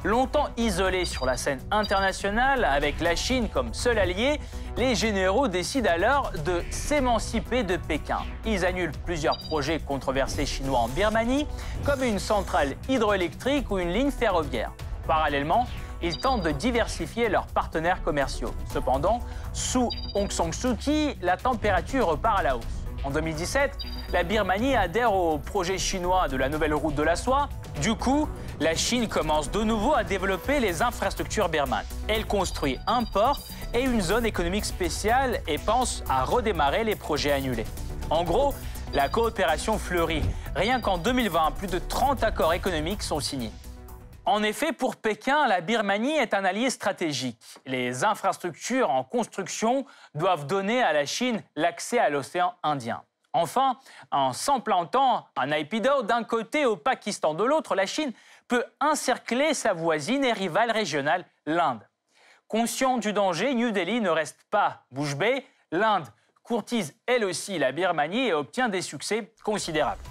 Longtemps 0.02 0.48
isolés 0.56 1.04
sur 1.04 1.26
la 1.26 1.36
scène 1.36 1.60
internationale, 1.70 2.64
avec 2.64 3.00
la 3.00 3.14
Chine 3.14 3.50
comme 3.50 3.74
seul 3.74 3.98
allié, 3.98 4.40
les 4.78 4.94
généraux 4.94 5.46
décident 5.46 5.90
alors 5.90 6.32
de 6.46 6.62
s'émanciper 6.70 7.64
de 7.64 7.76
Pékin. 7.76 8.20
Ils 8.46 8.64
annulent 8.64 8.96
plusieurs 9.04 9.36
projets 9.48 9.78
controversés 9.78 10.46
chinois 10.46 10.78
en 10.78 10.88
Birmanie, 10.88 11.46
comme 11.84 12.02
une 12.02 12.18
centrale 12.18 12.76
hydroélectrique 12.88 13.70
ou 13.70 13.78
une 13.78 13.92
ligne 13.92 14.10
ferroviaire. 14.10 14.72
Parallèlement, 15.06 15.66
ils 16.02 16.18
tentent 16.18 16.44
de 16.44 16.50
diversifier 16.50 17.28
leurs 17.28 17.46
partenaires 17.48 18.02
commerciaux. 18.02 18.54
Cependant, 18.72 19.20
sous 19.52 19.90
Aung 20.14 20.30
San 20.30 20.50
Suu 20.50 21.14
la 21.20 21.36
température 21.36 22.06
repart 22.06 22.38
à 22.38 22.42
la 22.42 22.56
hausse. 22.56 22.79
En 23.02 23.10
2017, 23.10 23.78
la 24.12 24.22
Birmanie 24.22 24.76
adhère 24.76 25.14
au 25.14 25.38
projet 25.38 25.78
chinois 25.78 26.28
de 26.28 26.36
la 26.36 26.48
nouvelle 26.48 26.74
route 26.74 26.94
de 26.94 27.02
la 27.02 27.16
soie. 27.16 27.48
Du 27.80 27.94
coup, 27.94 28.28
la 28.60 28.74
Chine 28.74 29.08
commence 29.08 29.50
de 29.50 29.62
nouveau 29.62 29.94
à 29.94 30.04
développer 30.04 30.60
les 30.60 30.82
infrastructures 30.82 31.48
birmanes. 31.48 31.86
Elle 32.08 32.26
construit 32.26 32.78
un 32.86 33.04
port 33.04 33.40
et 33.72 33.82
une 33.82 34.02
zone 34.02 34.26
économique 34.26 34.66
spéciale 34.66 35.40
et 35.46 35.56
pense 35.56 36.04
à 36.08 36.24
redémarrer 36.24 36.84
les 36.84 36.94
projets 36.94 37.32
annulés. 37.32 37.66
En 38.10 38.24
gros, 38.24 38.54
la 38.92 39.08
coopération 39.08 39.78
fleurit. 39.78 40.22
Rien 40.54 40.80
qu'en 40.80 40.98
2020, 40.98 41.52
plus 41.52 41.68
de 41.68 41.78
30 41.78 42.22
accords 42.24 42.52
économiques 42.52 43.02
sont 43.02 43.20
signés. 43.20 43.52
En 44.26 44.42
effet, 44.42 44.72
pour 44.72 44.96
Pékin, 44.96 45.46
la 45.48 45.60
Birmanie 45.60 46.16
est 46.16 46.34
un 46.34 46.44
allié 46.44 46.70
stratégique. 46.70 47.40
Les 47.66 48.04
infrastructures 48.04 48.90
en 48.90 49.02
construction 49.02 49.86
doivent 50.14 50.46
donner 50.46 50.82
à 50.82 50.92
la 50.92 51.06
Chine 51.06 51.42
l'accès 51.56 51.98
à 51.98 52.10
l'océan 52.10 52.54
Indien. 52.62 53.02
Enfin, 53.32 53.78
en 54.10 54.32
s'implantant 54.32 55.26
à 55.36 55.46
Naypyidaw 55.46 56.02
d'un 56.02 56.24
côté 56.24 56.66
au 56.66 56.76
Pakistan 56.76 57.34
de 57.34 57.44
l'autre, 57.44 57.74
la 57.74 57.86
Chine 57.86 58.12
peut 58.46 58.64
encercler 58.80 59.54
sa 59.54 59.72
voisine 59.72 60.24
et 60.24 60.32
rivale 60.32 60.70
régionale, 60.70 61.24
l'Inde. 61.46 61.86
Conscient 62.48 62.98
du 62.98 63.12
danger, 63.12 63.54
New 63.54 63.70
Delhi 63.70 64.00
ne 64.00 64.10
reste 64.10 64.44
pas 64.50 64.84
bouche 64.90 65.14
bée. 65.14 65.46
L'Inde 65.70 66.06
courtise 66.42 66.94
elle 67.06 67.24
aussi 67.24 67.58
la 67.58 67.70
Birmanie 67.70 68.26
et 68.26 68.32
obtient 68.32 68.68
des 68.68 68.82
succès 68.82 69.32
considérables. 69.44 70.02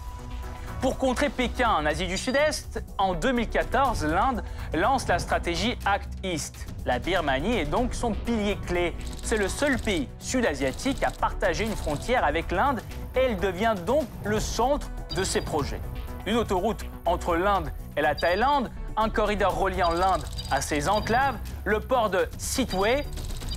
Pour 0.82 0.98
contrer 0.98 1.28
Pékin 1.28 1.70
en 1.70 1.86
Asie 1.86 2.08
du 2.08 2.18
Sud-Est, 2.18 2.82
en 2.98 3.14
2014, 3.14 4.06
l'Inde 4.06 4.42
lance 4.74 5.10
la 5.10 5.20
stratégie 5.20 5.78
Act 5.86 6.10
East. 6.24 6.68
La 6.86 7.00
Birmanie 7.00 7.58
est 7.58 7.66
donc 7.66 7.94
son 7.94 8.14
pilier 8.14 8.58
clé. 8.66 8.96
C'est 9.22 9.36
le 9.36 9.50
seul 9.50 9.78
pays 9.78 10.08
sud-asiatique 10.20 11.04
à 11.04 11.12
partager 11.12 11.66
une 11.66 11.76
frontière 11.76 12.24
avec 12.24 12.50
l'Inde 12.54 12.80
et 13.18 13.20
elle 13.20 13.38
devient 13.38 13.76
donc 13.86 14.06
le 14.24 14.40
centre 14.40 14.90
de 15.18 15.26
ses 15.26 15.42
projets. 15.42 15.82
Une 16.26 16.38
autoroute 16.38 16.86
entre 17.06 17.36
l'Inde 17.36 17.74
et 17.98 18.02
la 18.02 18.16
Thaïlande, 18.16 18.72
un 18.96 19.10
corridor 19.10 19.60
reliant 19.60 19.92
l'Inde 19.92 20.24
à 20.50 20.62
ses 20.62 20.88
enclaves, 20.88 21.36
le 21.66 21.82
port 21.82 22.10
de 22.10 22.26
Sitwe, 22.38 23.04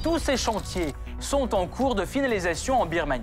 tous 0.03 0.19
ces 0.19 0.37
chantiers 0.37 0.93
sont 1.21 1.55
en 1.55 1.69
cours 1.69 1.95
de 1.95 2.05
finalisation 2.05 2.81
en 2.81 2.87
Birmanie. 2.87 3.23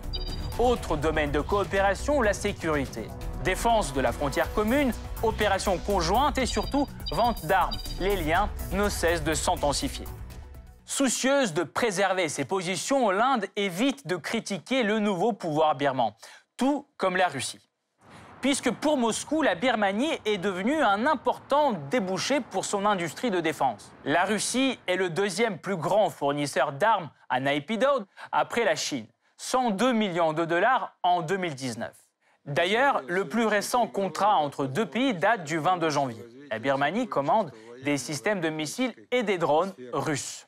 Autre 0.58 0.96
domaine 0.96 1.32
de 1.32 1.42
coopération, 1.42 2.22
la 2.22 2.32
sécurité 2.32 3.10
défense 3.44 3.94
de 3.94 4.02
la 4.02 4.12
frontière 4.12 4.54
commune, 4.54 4.94
opérations 5.24 5.78
conjointes 5.78 6.38
et 6.38 6.46
surtout 6.46 6.88
vente 7.12 7.46
d'armes. 7.46 7.78
Les 8.00 8.16
liens 8.16 8.50
ne 8.72 8.90
cessent 8.90 9.24
de 9.24 9.34
s'intensifier. 9.34 10.06
Soucieuse 10.86 11.54
de 11.54 11.64
préserver 11.64 12.30
ses 12.30 12.46
positions, 12.46 13.12
l'Inde 13.12 13.46
évite 13.56 14.08
de 14.08 14.16
critiquer 14.16 14.84
le 14.84 15.00
nouveau 15.00 15.34
pouvoir 15.34 15.76
birman, 15.76 16.14
tout 16.58 16.88
comme 16.98 17.16
la 17.16 17.28
Russie. 17.28 17.60
Puisque 18.42 18.72
pour 18.72 18.98
Moscou, 18.98 19.42
la 19.42 19.54
Birmanie 19.54 20.18
est 20.26 20.38
devenue 20.38 20.82
un 20.82 21.06
important 21.06 21.74
débouché 21.92 22.40
pour 22.40 22.64
son 22.64 22.86
industrie 22.86 23.32
de 23.32 23.42
défense. 23.42 23.92
La 24.06 24.24
Russie 24.24 24.80
est 24.88 24.96
le 24.96 25.10
deuxième 25.10 25.60
plus 25.60 25.76
grand 25.76 26.10
fournisseur 26.10 26.72
d'armes 26.72 27.10
à 27.28 27.40
Naypyidaw 27.42 28.06
après 28.32 28.64
la 28.64 28.76
Chine, 28.76 29.08
102 29.38 29.92
millions 29.92 30.32
de 30.32 30.46
dollars 30.46 30.96
en 31.04 31.22
2019. 31.22 31.92
D'ailleurs, 32.50 33.04
le 33.08 33.26
plus 33.26 33.46
récent 33.46 33.86
contrat 33.86 34.38
entre 34.38 34.66
deux 34.66 34.86
pays 34.86 35.14
date 35.14 35.44
du 35.44 35.60
22 35.60 35.90
janvier. 35.92 36.26
La 36.50 36.58
Birmanie 36.58 37.08
commande 37.08 37.52
des 37.84 37.98
systèmes 37.98 38.42
de 38.42 38.50
missiles 38.50 38.96
et 39.12 39.22
des 39.22 39.38
drones 39.38 39.72
russes. 39.94 40.48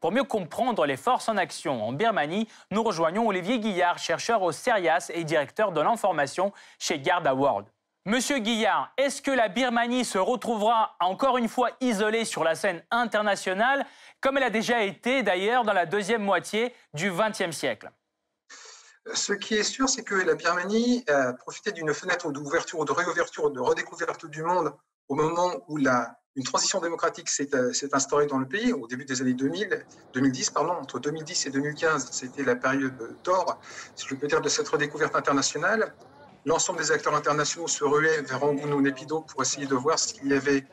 Pour 0.00 0.12
mieux 0.12 0.24
comprendre 0.24 0.84
les 0.84 0.98
forces 0.98 1.30
en 1.30 1.38
action 1.38 1.82
en 1.82 1.92
Birmanie, 1.92 2.48
nous 2.70 2.82
rejoignons 2.82 3.26
Olivier 3.28 3.60
Guillard, 3.60 3.98
chercheur 3.98 4.42
au 4.42 4.52
CERIAS 4.52 5.10
et 5.14 5.24
directeur 5.24 5.72
de 5.72 5.80
l'information 5.80 6.52
chez 6.78 6.98
Garda 6.98 7.34
World. 7.34 7.66
Monsieur 8.04 8.38
Guillard, 8.38 8.92
est-ce 8.98 9.22
que 9.22 9.30
la 9.30 9.48
Birmanie 9.48 10.04
se 10.04 10.18
retrouvera 10.18 10.96
encore 11.00 11.38
une 11.38 11.48
fois 11.48 11.70
isolée 11.80 12.26
sur 12.26 12.44
la 12.44 12.56
scène 12.56 12.82
internationale, 12.90 13.86
comme 14.20 14.36
elle 14.36 14.42
a 14.42 14.50
déjà 14.50 14.82
été 14.82 15.22
d'ailleurs 15.22 15.64
dans 15.64 15.72
la 15.72 15.86
deuxième 15.86 16.22
moitié 16.22 16.74
du 16.92 17.10
XXe 17.10 17.56
siècle? 17.56 17.90
Ce 19.14 19.32
qui 19.32 19.54
est 19.54 19.64
sûr, 19.64 19.88
c'est 19.88 20.02
que 20.02 20.14
la 20.14 20.34
Birmanie 20.34 21.04
a 21.08 21.32
profité 21.32 21.72
d'une 21.72 21.92
fenêtre 21.92 22.30
d'ouverture, 22.30 22.84
de 22.84 22.92
réouverture, 22.92 23.50
de 23.50 23.60
redécouverte 23.60 24.26
du 24.26 24.42
monde 24.42 24.72
au 25.08 25.14
moment 25.14 25.64
où 25.68 25.76
la, 25.76 26.16
une 26.36 26.44
transition 26.44 26.80
démocratique 26.80 27.28
s'est 27.28 27.50
instaurée 27.92 28.26
dans 28.26 28.38
le 28.38 28.46
pays, 28.46 28.72
au 28.72 28.86
début 28.86 29.04
des 29.04 29.20
années 29.20 29.34
2000, 29.34 29.84
2010, 30.14 30.50
pardon, 30.50 30.72
entre 30.72 30.98
2010 30.98 31.46
et 31.46 31.50
2015, 31.50 32.08
c'était 32.12 32.44
la 32.44 32.56
période 32.56 32.94
d'or, 33.24 33.60
si 33.96 34.06
je 34.08 34.14
peux 34.14 34.26
dire, 34.26 34.40
de 34.40 34.48
cette 34.48 34.68
redécouverte 34.68 35.16
internationale. 35.16 35.94
L'ensemble 36.46 36.78
des 36.78 36.90
acteurs 36.90 37.14
internationaux 37.14 37.68
se 37.68 37.84
ruaient 37.84 38.22
vers 38.22 38.40
Rangoon 38.40 38.72
ou 38.72 38.80
Nepido 38.80 39.20
pour 39.20 39.42
essayer 39.42 39.66
de 39.66 39.74
voir 39.74 39.98
s'il 39.98 40.26
y 40.26 40.34
avait 40.34 40.64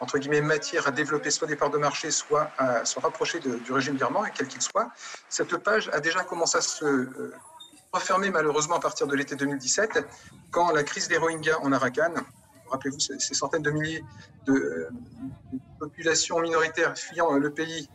entre 0.00 0.18
guillemets, 0.18 0.40
matière 0.40 0.86
à 0.86 0.90
développer 0.90 1.30
soit 1.30 1.46
des 1.46 1.56
parts 1.56 1.70
de 1.70 1.78
marché, 1.78 2.10
soit 2.10 2.50
à 2.58 2.84
se 2.84 2.98
rapprocher 3.00 3.38
du 3.40 3.72
régime 3.72 3.96
birman, 3.96 4.28
quel 4.34 4.48
qu'il 4.48 4.60
soit. 4.60 4.90
Cette 5.28 5.56
page 5.58 5.88
a 5.92 6.00
déjà 6.00 6.24
commencé 6.24 6.58
à 6.58 6.60
se 6.60 6.84
euh, 6.84 7.34
refermé 7.94 8.30
malheureusement 8.30 8.76
à 8.76 8.80
partir 8.80 9.06
de 9.06 9.14
l'été 9.14 9.36
2017, 9.36 10.04
quand 10.50 10.72
la 10.72 10.82
crise 10.82 11.08
des 11.08 11.16
Rohingyas 11.16 11.58
en 11.62 11.72
Arakan, 11.72 12.14
rappelez-vous 12.68 13.00
ces 13.00 13.34
centaines 13.34 13.62
de 13.62 13.70
milliers 13.70 14.04
de, 14.46 14.88
populations 15.78 16.40
minoritaires 16.40 16.96
fuyant 16.96 17.32
le 17.32 17.50
pays 17.50 17.88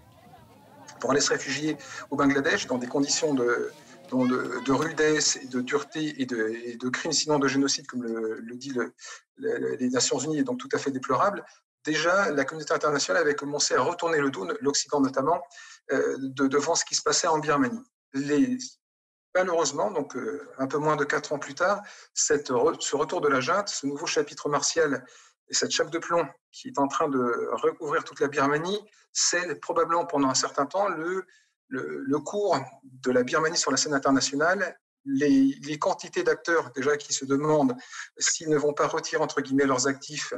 pour 1.00 1.12
aller 1.12 1.22
se 1.22 1.30
réfugier 1.30 1.78
au 2.10 2.16
Bangladesh 2.16 2.68
dans 2.68 2.78
des 2.78 2.88
conditions 2.88 3.34
de, 3.34 3.72
de, 4.12 4.72
rudesse 4.72 5.38
et 5.38 5.48
de 5.48 5.62
dureté 5.62 6.22
et 6.22 6.26
de, 6.26 6.90
crimes, 6.90 7.12
sinon 7.12 7.40
de 7.40 7.48
génocide, 7.48 7.88
comme 7.88 8.04
le, 8.04 8.56
dit 8.56 8.74
les 9.38 9.90
Nations 9.90 10.20
Unies, 10.20 10.40
est 10.40 10.44
donc 10.44 10.60
tout 10.60 10.70
à 10.74 10.78
fait 10.78 10.92
déplorable. 10.92 11.44
Déjà, 11.86 12.30
la 12.32 12.44
communauté 12.44 12.74
internationale 12.74 13.22
avait 13.22 13.36
commencé 13.36 13.74
à 13.74 13.82
retourner 13.82 14.20
le 14.20 14.30
dos, 14.30 14.46
l'Occident 14.60 15.00
notamment, 15.00 15.42
euh, 15.92 16.18
devant 16.20 16.76
ce 16.76 16.84
qui 16.84 16.96
se 16.96 17.02
passait 17.02 17.28
en 17.28 17.40
Birmanie. 17.40 17.84
Les, 18.14 18.58
malheureusement, 19.36 19.92
donc 19.92 20.16
euh, 20.16 20.50
un 20.58 20.68
peu 20.68 20.78
moins 20.78 20.96
de 20.96 21.04
quatre 21.04 21.34
ans 21.34 21.40
plus 21.40 21.56
tard, 21.56 21.82
ce 22.14 22.96
retour 22.96 23.22
de 23.22 23.28
la 23.28 23.42
junte, 23.42 23.70
ce 23.70 23.86
nouveau 23.86 24.06
chapitre 24.06 24.50
martial 24.50 25.06
et 25.50 25.54
cette 25.54 25.72
chape 25.72 25.90
de 25.90 26.00
plomb 26.00 26.28
qui 26.52 26.68
est 26.68 26.80
en 26.80 26.88
train 26.88 27.10
de 27.10 27.50
recouvrir 27.64 28.04
toute 28.04 28.20
la 28.20 28.28
Birmanie, 28.28 28.80
c'est 29.12 29.60
probablement 29.60 30.06
pendant 30.06 30.30
un 30.30 30.36
certain 30.36 30.66
temps 30.66 30.88
le, 30.88 31.26
le, 31.68 32.20
cours 32.20 32.60
de 32.84 33.12
la 33.12 33.24
Birmanie 33.24 33.58
sur 33.58 33.72
la 33.72 33.78
scène 33.78 33.94
internationale. 33.94 34.78
Les, 35.06 35.56
les 35.64 35.80
quantités 35.80 36.24
d'acteurs 36.24 36.72
déjà 36.72 36.98
qui 36.98 37.14
se 37.14 37.26
demandent 37.26 37.76
s'ils 38.18 38.50
ne 38.50 38.58
vont 38.58 38.74
pas 38.74 38.88
retirer 38.88 39.22
entre 39.22 39.42
guillemets 39.42 39.66
leurs 39.66 39.88
actifs, 39.88 40.34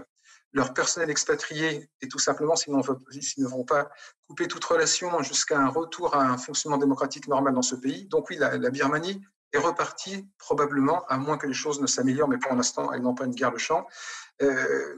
leur 0.53 0.73
personnel 0.73 1.09
expatrié, 1.09 1.89
et 2.01 2.07
tout 2.07 2.19
simplement 2.19 2.55
s'ils 2.55 2.73
ne 2.73 3.47
vont 3.47 3.63
pas 3.63 3.89
couper 4.27 4.47
toute 4.47 4.63
relation 4.65 5.21
jusqu'à 5.23 5.59
un 5.59 5.69
retour 5.69 6.15
à 6.15 6.23
un 6.23 6.37
fonctionnement 6.37 6.77
démocratique 6.77 7.27
normal 7.27 7.53
dans 7.53 7.61
ce 7.61 7.75
pays. 7.75 8.05
Donc 8.05 8.29
oui, 8.29 8.37
la, 8.37 8.57
Birmanie 8.69 9.21
est 9.53 9.57
repartie 9.57 10.27
probablement, 10.37 11.05
à 11.07 11.17
moins 11.17 11.37
que 11.37 11.47
les 11.47 11.53
choses 11.53 11.81
ne 11.81 11.87
s'améliorent, 11.87 12.27
mais 12.27 12.37
pour 12.37 12.53
l'instant, 12.53 12.91
elles 12.91 13.01
n'ont 13.01 13.15
pas 13.15 13.25
une 13.25 13.35
guerre 13.35 13.51
de 13.51 13.57
champ. 13.57 13.87
Euh, 14.41 14.95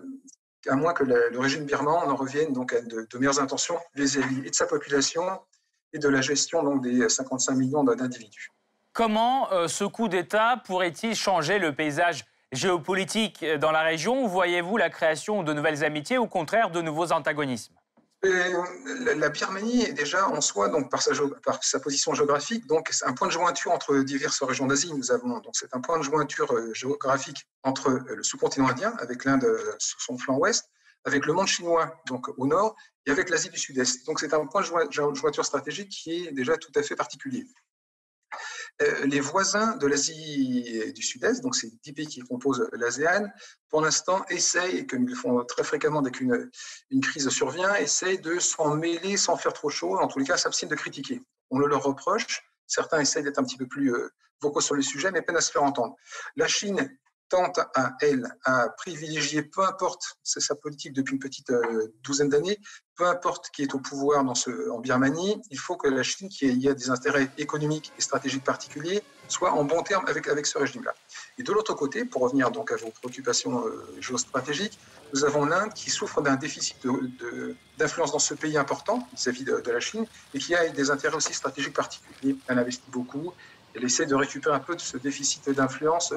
à 0.68 0.76
moins 0.76 0.94
que 0.94 1.04
le, 1.04 1.38
régime 1.38 1.66
birman 1.66 2.10
en 2.10 2.16
revienne 2.16 2.54
donc 2.54 2.74
à 2.74 2.82
de, 2.82 3.08
meilleures 3.18 3.40
intentions 3.40 3.78
vis-à-vis 3.96 4.50
de 4.50 4.56
sa 4.56 4.66
population 4.66 5.24
et 5.92 6.00
de 6.00 6.08
la 6.08 6.22
gestion 6.22 6.64
donc, 6.64 6.82
des 6.82 7.08
55 7.10 7.56
millions 7.56 7.84
d'individus. 7.84 8.50
Comment 8.94 9.52
euh, 9.52 9.68
ce 9.68 9.84
coup 9.84 10.08
d'État 10.08 10.62
pourrait-il 10.66 11.16
changer 11.16 11.60
le 11.60 11.76
paysage 11.76 12.26
géopolitique 12.54 13.46
dans 13.60 13.72
la 13.72 13.82
région 13.82 14.28
Voyez-vous 14.28 14.78
la 14.78 14.90
création 14.90 15.44
de 15.44 15.54
nouvelles 15.54 15.84
amitiés 15.84 16.18
ou 16.18 16.24
au 16.24 16.28
contraire 16.28 16.70
de 16.70 16.82
nouveaux 16.82 17.12
antagonismes? 17.12 17.74
La 18.24 19.28
Birmanie 19.28 19.84
est 19.84 19.92
déjà 19.92 20.30
en 20.30 20.40
soi, 20.40 20.70
donc 20.70 20.90
par 20.90 21.02
sa, 21.02 21.80
position 21.82 22.14
géographique, 22.14 22.66
donc 22.68 22.90
un 23.04 23.14
point 23.14 23.28
de 23.28 23.34
jointure 23.34 23.72
entre 23.72 23.98
diverses 23.98 24.42
régions 24.42 24.66
d'Asie. 24.66 24.94
Nous 24.94 25.12
avons 25.12 25.40
donc 25.40 25.54
c'est 25.54 25.76
un 25.76 25.82
point 25.82 25.98
de 25.98 26.04
jointure 26.04 26.54
euh, 26.54 26.74
géographique 26.74 27.46
entre 27.64 27.90
euh, 27.90 28.16
le 28.16 28.24
sous-continent 28.24 28.70
indien, 28.70 28.94
avec 29.00 29.26
l'Inde 29.26 29.44
euh, 29.44 29.76
sur 29.78 30.00
son 30.00 30.18
flanc 30.18 30.38
ouest, 30.38 30.70
avec 31.04 31.26
le 31.26 31.34
monde 31.34 31.48
chinois 31.48 32.02
donc 32.08 32.30
au 32.38 32.48
nord, 32.48 32.78
et 33.06 33.12
avec 33.12 33.30
l'Asie 33.30 33.50
du 33.50 33.60
Sud-Est. 33.60 34.06
Donc 34.06 34.22
c'est 34.22 34.34
un 34.34 34.46
point 34.46 34.62
de 34.62 34.92
jointure 34.92 35.44
stratégique 35.44 35.90
qui 35.90 36.28
est 36.28 36.32
déjà 36.32 36.56
tout 36.56 36.72
à 36.76 36.82
fait 36.82 36.96
particulier. 36.96 37.46
Euh, 38.82 39.06
les 39.06 39.20
voisins 39.20 39.76
de 39.78 39.86
l'Asie 39.86 40.92
du 40.94 41.02
Sud-Est, 41.04 41.42
donc 41.42 41.56
ces 41.56 41.72
dix 41.84 41.94
pays 41.94 42.08
qui 42.08 42.22
composent 42.22 42.68
l'ASEAN, 42.74 43.30
pour 43.70 43.82
l'instant 43.82 44.26
essayent, 44.30 44.78
et 44.78 44.88
comme 44.88 45.04
ils 45.04 45.10
le 45.10 45.16
font 45.16 45.44
très 45.46 45.64
fréquemment 45.64 46.02
dès 46.02 46.10
qu'une 46.10 46.50
une 46.90 47.02
crise 47.02 47.30
survient, 47.30 47.76
essayent 47.76 48.20
de 48.20 48.40
s'en 48.40 48.76
mêler 48.76 49.16
sans 49.16 49.38
faire 49.38 49.54
trop 49.54 49.70
chaud, 49.70 49.98
en 50.00 50.08
tous 50.08 50.20
les 50.20 50.26
cas 50.26 50.38
s'abstiennent 50.38 50.72
de 50.72 50.76
critiquer. 50.76 51.22
On 51.52 51.60
le 51.60 51.68
leur 51.68 51.84
reproche, 51.84 52.44
certains 52.66 53.00
essayent 53.00 53.24
d'être 53.24 53.38
un 53.38 53.44
petit 53.44 53.58
peu 53.58 53.68
plus 53.68 53.94
euh, 53.94 54.10
vocaux 54.42 54.62
sur 54.62 54.74
le 54.74 54.82
sujet, 54.82 55.12
mais 55.12 55.22
peine 55.22 55.38
à 55.38 55.42
se 55.42 55.52
faire 55.52 55.64
entendre. 55.64 55.96
La 56.36 56.48
Chine 56.48 56.98
tente 57.30 57.60
à 57.76 57.94
elle 58.02 58.36
à 58.44 58.70
privilégier, 58.70 59.42
peu 59.44 59.64
importe, 59.64 60.18
c'est 60.24 60.40
sa 60.40 60.56
politique 60.56 60.94
depuis 60.94 61.14
une 61.14 61.20
petite 61.20 61.50
euh, 61.50 61.94
douzaine 62.04 62.30
d'années, 62.30 62.60
peu 62.96 63.08
importe 63.08 63.50
qui 63.50 63.64
est 63.64 63.74
au 63.74 63.80
pouvoir 63.80 64.24
dans 64.24 64.36
ce, 64.36 64.70
en 64.70 64.80
Birmanie, 64.80 65.42
il 65.50 65.58
faut 65.58 65.76
que 65.76 65.88
la 65.88 66.04
Chine, 66.04 66.30
qui 66.30 66.48
y 66.48 66.70
a 66.70 66.74
des 66.74 66.90
intérêts 66.90 67.30
économiques 67.38 67.92
et 67.98 68.02
stratégiques 68.02 68.44
particuliers, 68.44 69.02
soit 69.28 69.52
en 69.52 69.64
bon 69.64 69.82
terme 69.82 70.06
avec, 70.08 70.28
avec 70.28 70.46
ce 70.46 70.58
régime-là. 70.58 70.94
Et 71.38 71.44
de 71.44 71.52
l'autre 71.52 71.74
côté, 71.74 72.06
pour 72.06 72.22
revenir 72.22 72.52
donc 72.52 72.72
à 72.72 72.76
vos 72.76 72.92
préoccupations 72.92 73.66
euh, 73.66 73.98
géostratégiques, 74.00 74.78
nous 75.14 75.26
avons 75.26 75.46
l'Inde 75.46 75.74
qui 75.74 75.90
souffre 75.90 76.22
d'un 76.22 76.36
déficit 76.36 76.78
d'influence 77.78 78.12
dans 78.12 78.20
ce 78.20 78.34
pays 78.34 78.58
important 78.58 79.08
vis-à-vis 79.14 79.44
de, 79.44 79.60
de, 79.60 79.72
la 79.72 79.80
Chine 79.80 80.06
et 80.34 80.40
qui 80.40 80.54
a 80.56 80.68
des 80.70 80.92
intérêts 80.92 81.16
aussi 81.16 81.34
stratégiques 81.34 81.74
particuliers. 81.74 82.36
Elle 82.48 82.60
investit 82.60 82.90
beaucoup, 82.90 83.34
elle 83.76 83.84
essaie 83.84 84.06
de 84.06 84.16
récupérer 84.16 84.56
un 84.56 84.60
peu 84.60 84.76
de 84.76 84.82
ce 84.82 84.98
déficit 84.98 85.50
d'influence 85.50 86.14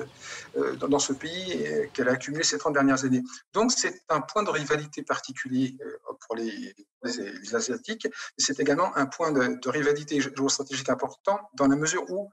euh, 0.56 0.76
dans 0.76 0.98
ce 0.98 1.12
pays 1.12 1.66
qu'elle 1.92 2.08
a 2.08 2.12
accumulé 2.12 2.44
ces 2.44 2.58
30 2.58 2.74
dernières 2.74 3.04
années. 3.04 3.22
Donc 3.52 3.72
c'est 3.72 4.02
un 4.08 4.20
point 4.20 4.42
de 4.42 4.50
rivalité 4.50 5.02
particulier 5.02 5.76
euh, 5.80 6.12
pour 6.26 6.36
les, 6.36 6.74
Asiatiques, 7.52 8.06
mais 8.06 8.10
c'est 8.38 8.58
également 8.58 8.96
un 8.96 9.06
point 9.06 9.30
de, 9.30 9.68
rivalité 9.68 10.20
géostratégique 10.20 10.88
important 10.88 11.38
dans 11.54 11.68
la 11.68 11.76
mesure 11.76 12.04
où 12.10 12.32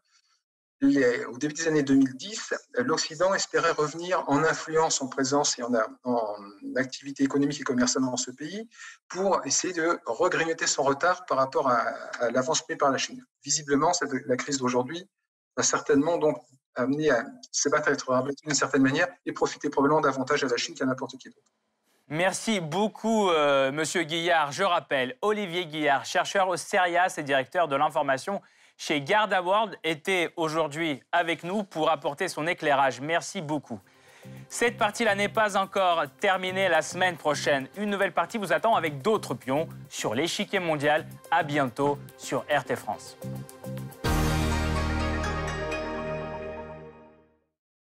au 0.84 1.38
début 1.38 1.54
des 1.54 1.68
années 1.68 1.84
2010, 1.84 2.54
l'Occident 2.80 3.34
espérait 3.34 3.72
revenir 3.72 4.24
en 4.28 4.44
influence, 4.44 5.02
en 5.02 5.08
présence 5.08 5.58
et 5.58 5.64
en, 5.64 5.74
activité 6.76 7.24
économique 7.24 7.62
et 7.62 7.64
commerciale 7.64 8.04
dans 8.04 8.18
ce 8.18 8.32
pays 8.32 8.68
pour 9.08 9.46
essayer 9.46 9.74
de 9.74 10.00
regrignoter 10.06 10.68
son 10.68 10.84
retard 10.84 11.26
par 11.26 11.38
rapport 11.38 11.70
à, 11.70 11.86
l'avance 12.32 12.62
prise 12.64 12.78
par 12.78 12.92
la 12.92 12.98
Chine. 12.98 13.24
Visiblement, 13.44 13.92
la 14.26 14.36
crise 14.36 14.58
d'aujourd'hui 14.58 15.08
va 15.56 15.64
certainement 15.64 16.18
donc 16.18 16.38
amener 16.76 17.12
à 17.12 17.26
se 17.52 17.70
battre, 17.70 17.92
d'une 18.44 18.56
certaine 18.56 18.82
manière 18.82 19.08
et 19.26 19.32
profiter 19.32 19.70
probablement 19.70 20.02
davantage 20.02 20.44
à 20.44 20.48
la 20.48 20.58
Chine 20.58 20.76
qu'à 20.76 20.86
n'importe 20.86 21.18
qui 21.18 21.30
d'autre. 21.30 21.52
Merci 22.10 22.60
beaucoup, 22.60 23.30
euh, 23.30 23.72
Monsieur 23.72 24.04
Guillard. 24.04 24.52
Je 24.52 24.64
rappelle, 24.64 25.16
Olivier 25.22 25.66
Guillard, 25.66 26.06
chercheur 26.06 26.50
au 26.50 26.58
CERIAS 26.58 27.16
et 27.18 27.24
directeur 27.24 27.68
de 27.68 27.76
l'information 27.76 28.42
chez 28.86 29.00
Garda 29.00 29.42
World, 29.42 29.78
était 29.86 30.34
aujourd'hui 30.36 31.02
avec 31.14 31.46
nous 31.46 31.64
pour 31.64 31.90
apporter 31.90 32.28
son 32.28 32.46
éclairage. 32.48 33.00
Merci 33.00 33.42
beaucoup. 33.42 33.80
Cette 34.50 34.78
partie-là 34.78 35.16
n'est 35.16 35.30
pas 35.30 35.56
encore 35.56 36.04
terminée 36.20 36.68
la 36.68 36.82
semaine 36.82 37.16
prochaine. 37.16 37.70
Une 37.78 37.90
nouvelle 37.90 38.12
partie 38.12 38.38
vous 38.38 38.52
attend 38.52 38.76
avec 38.76 39.02
d'autres 39.02 39.36
pions 39.36 39.70
sur 39.88 40.14
l'échiquier 40.14 40.60
mondial. 40.60 41.06
À 41.32 41.44
bientôt 41.44 41.98
sur 42.18 42.42
RT 42.50 42.76
France. 42.76 43.18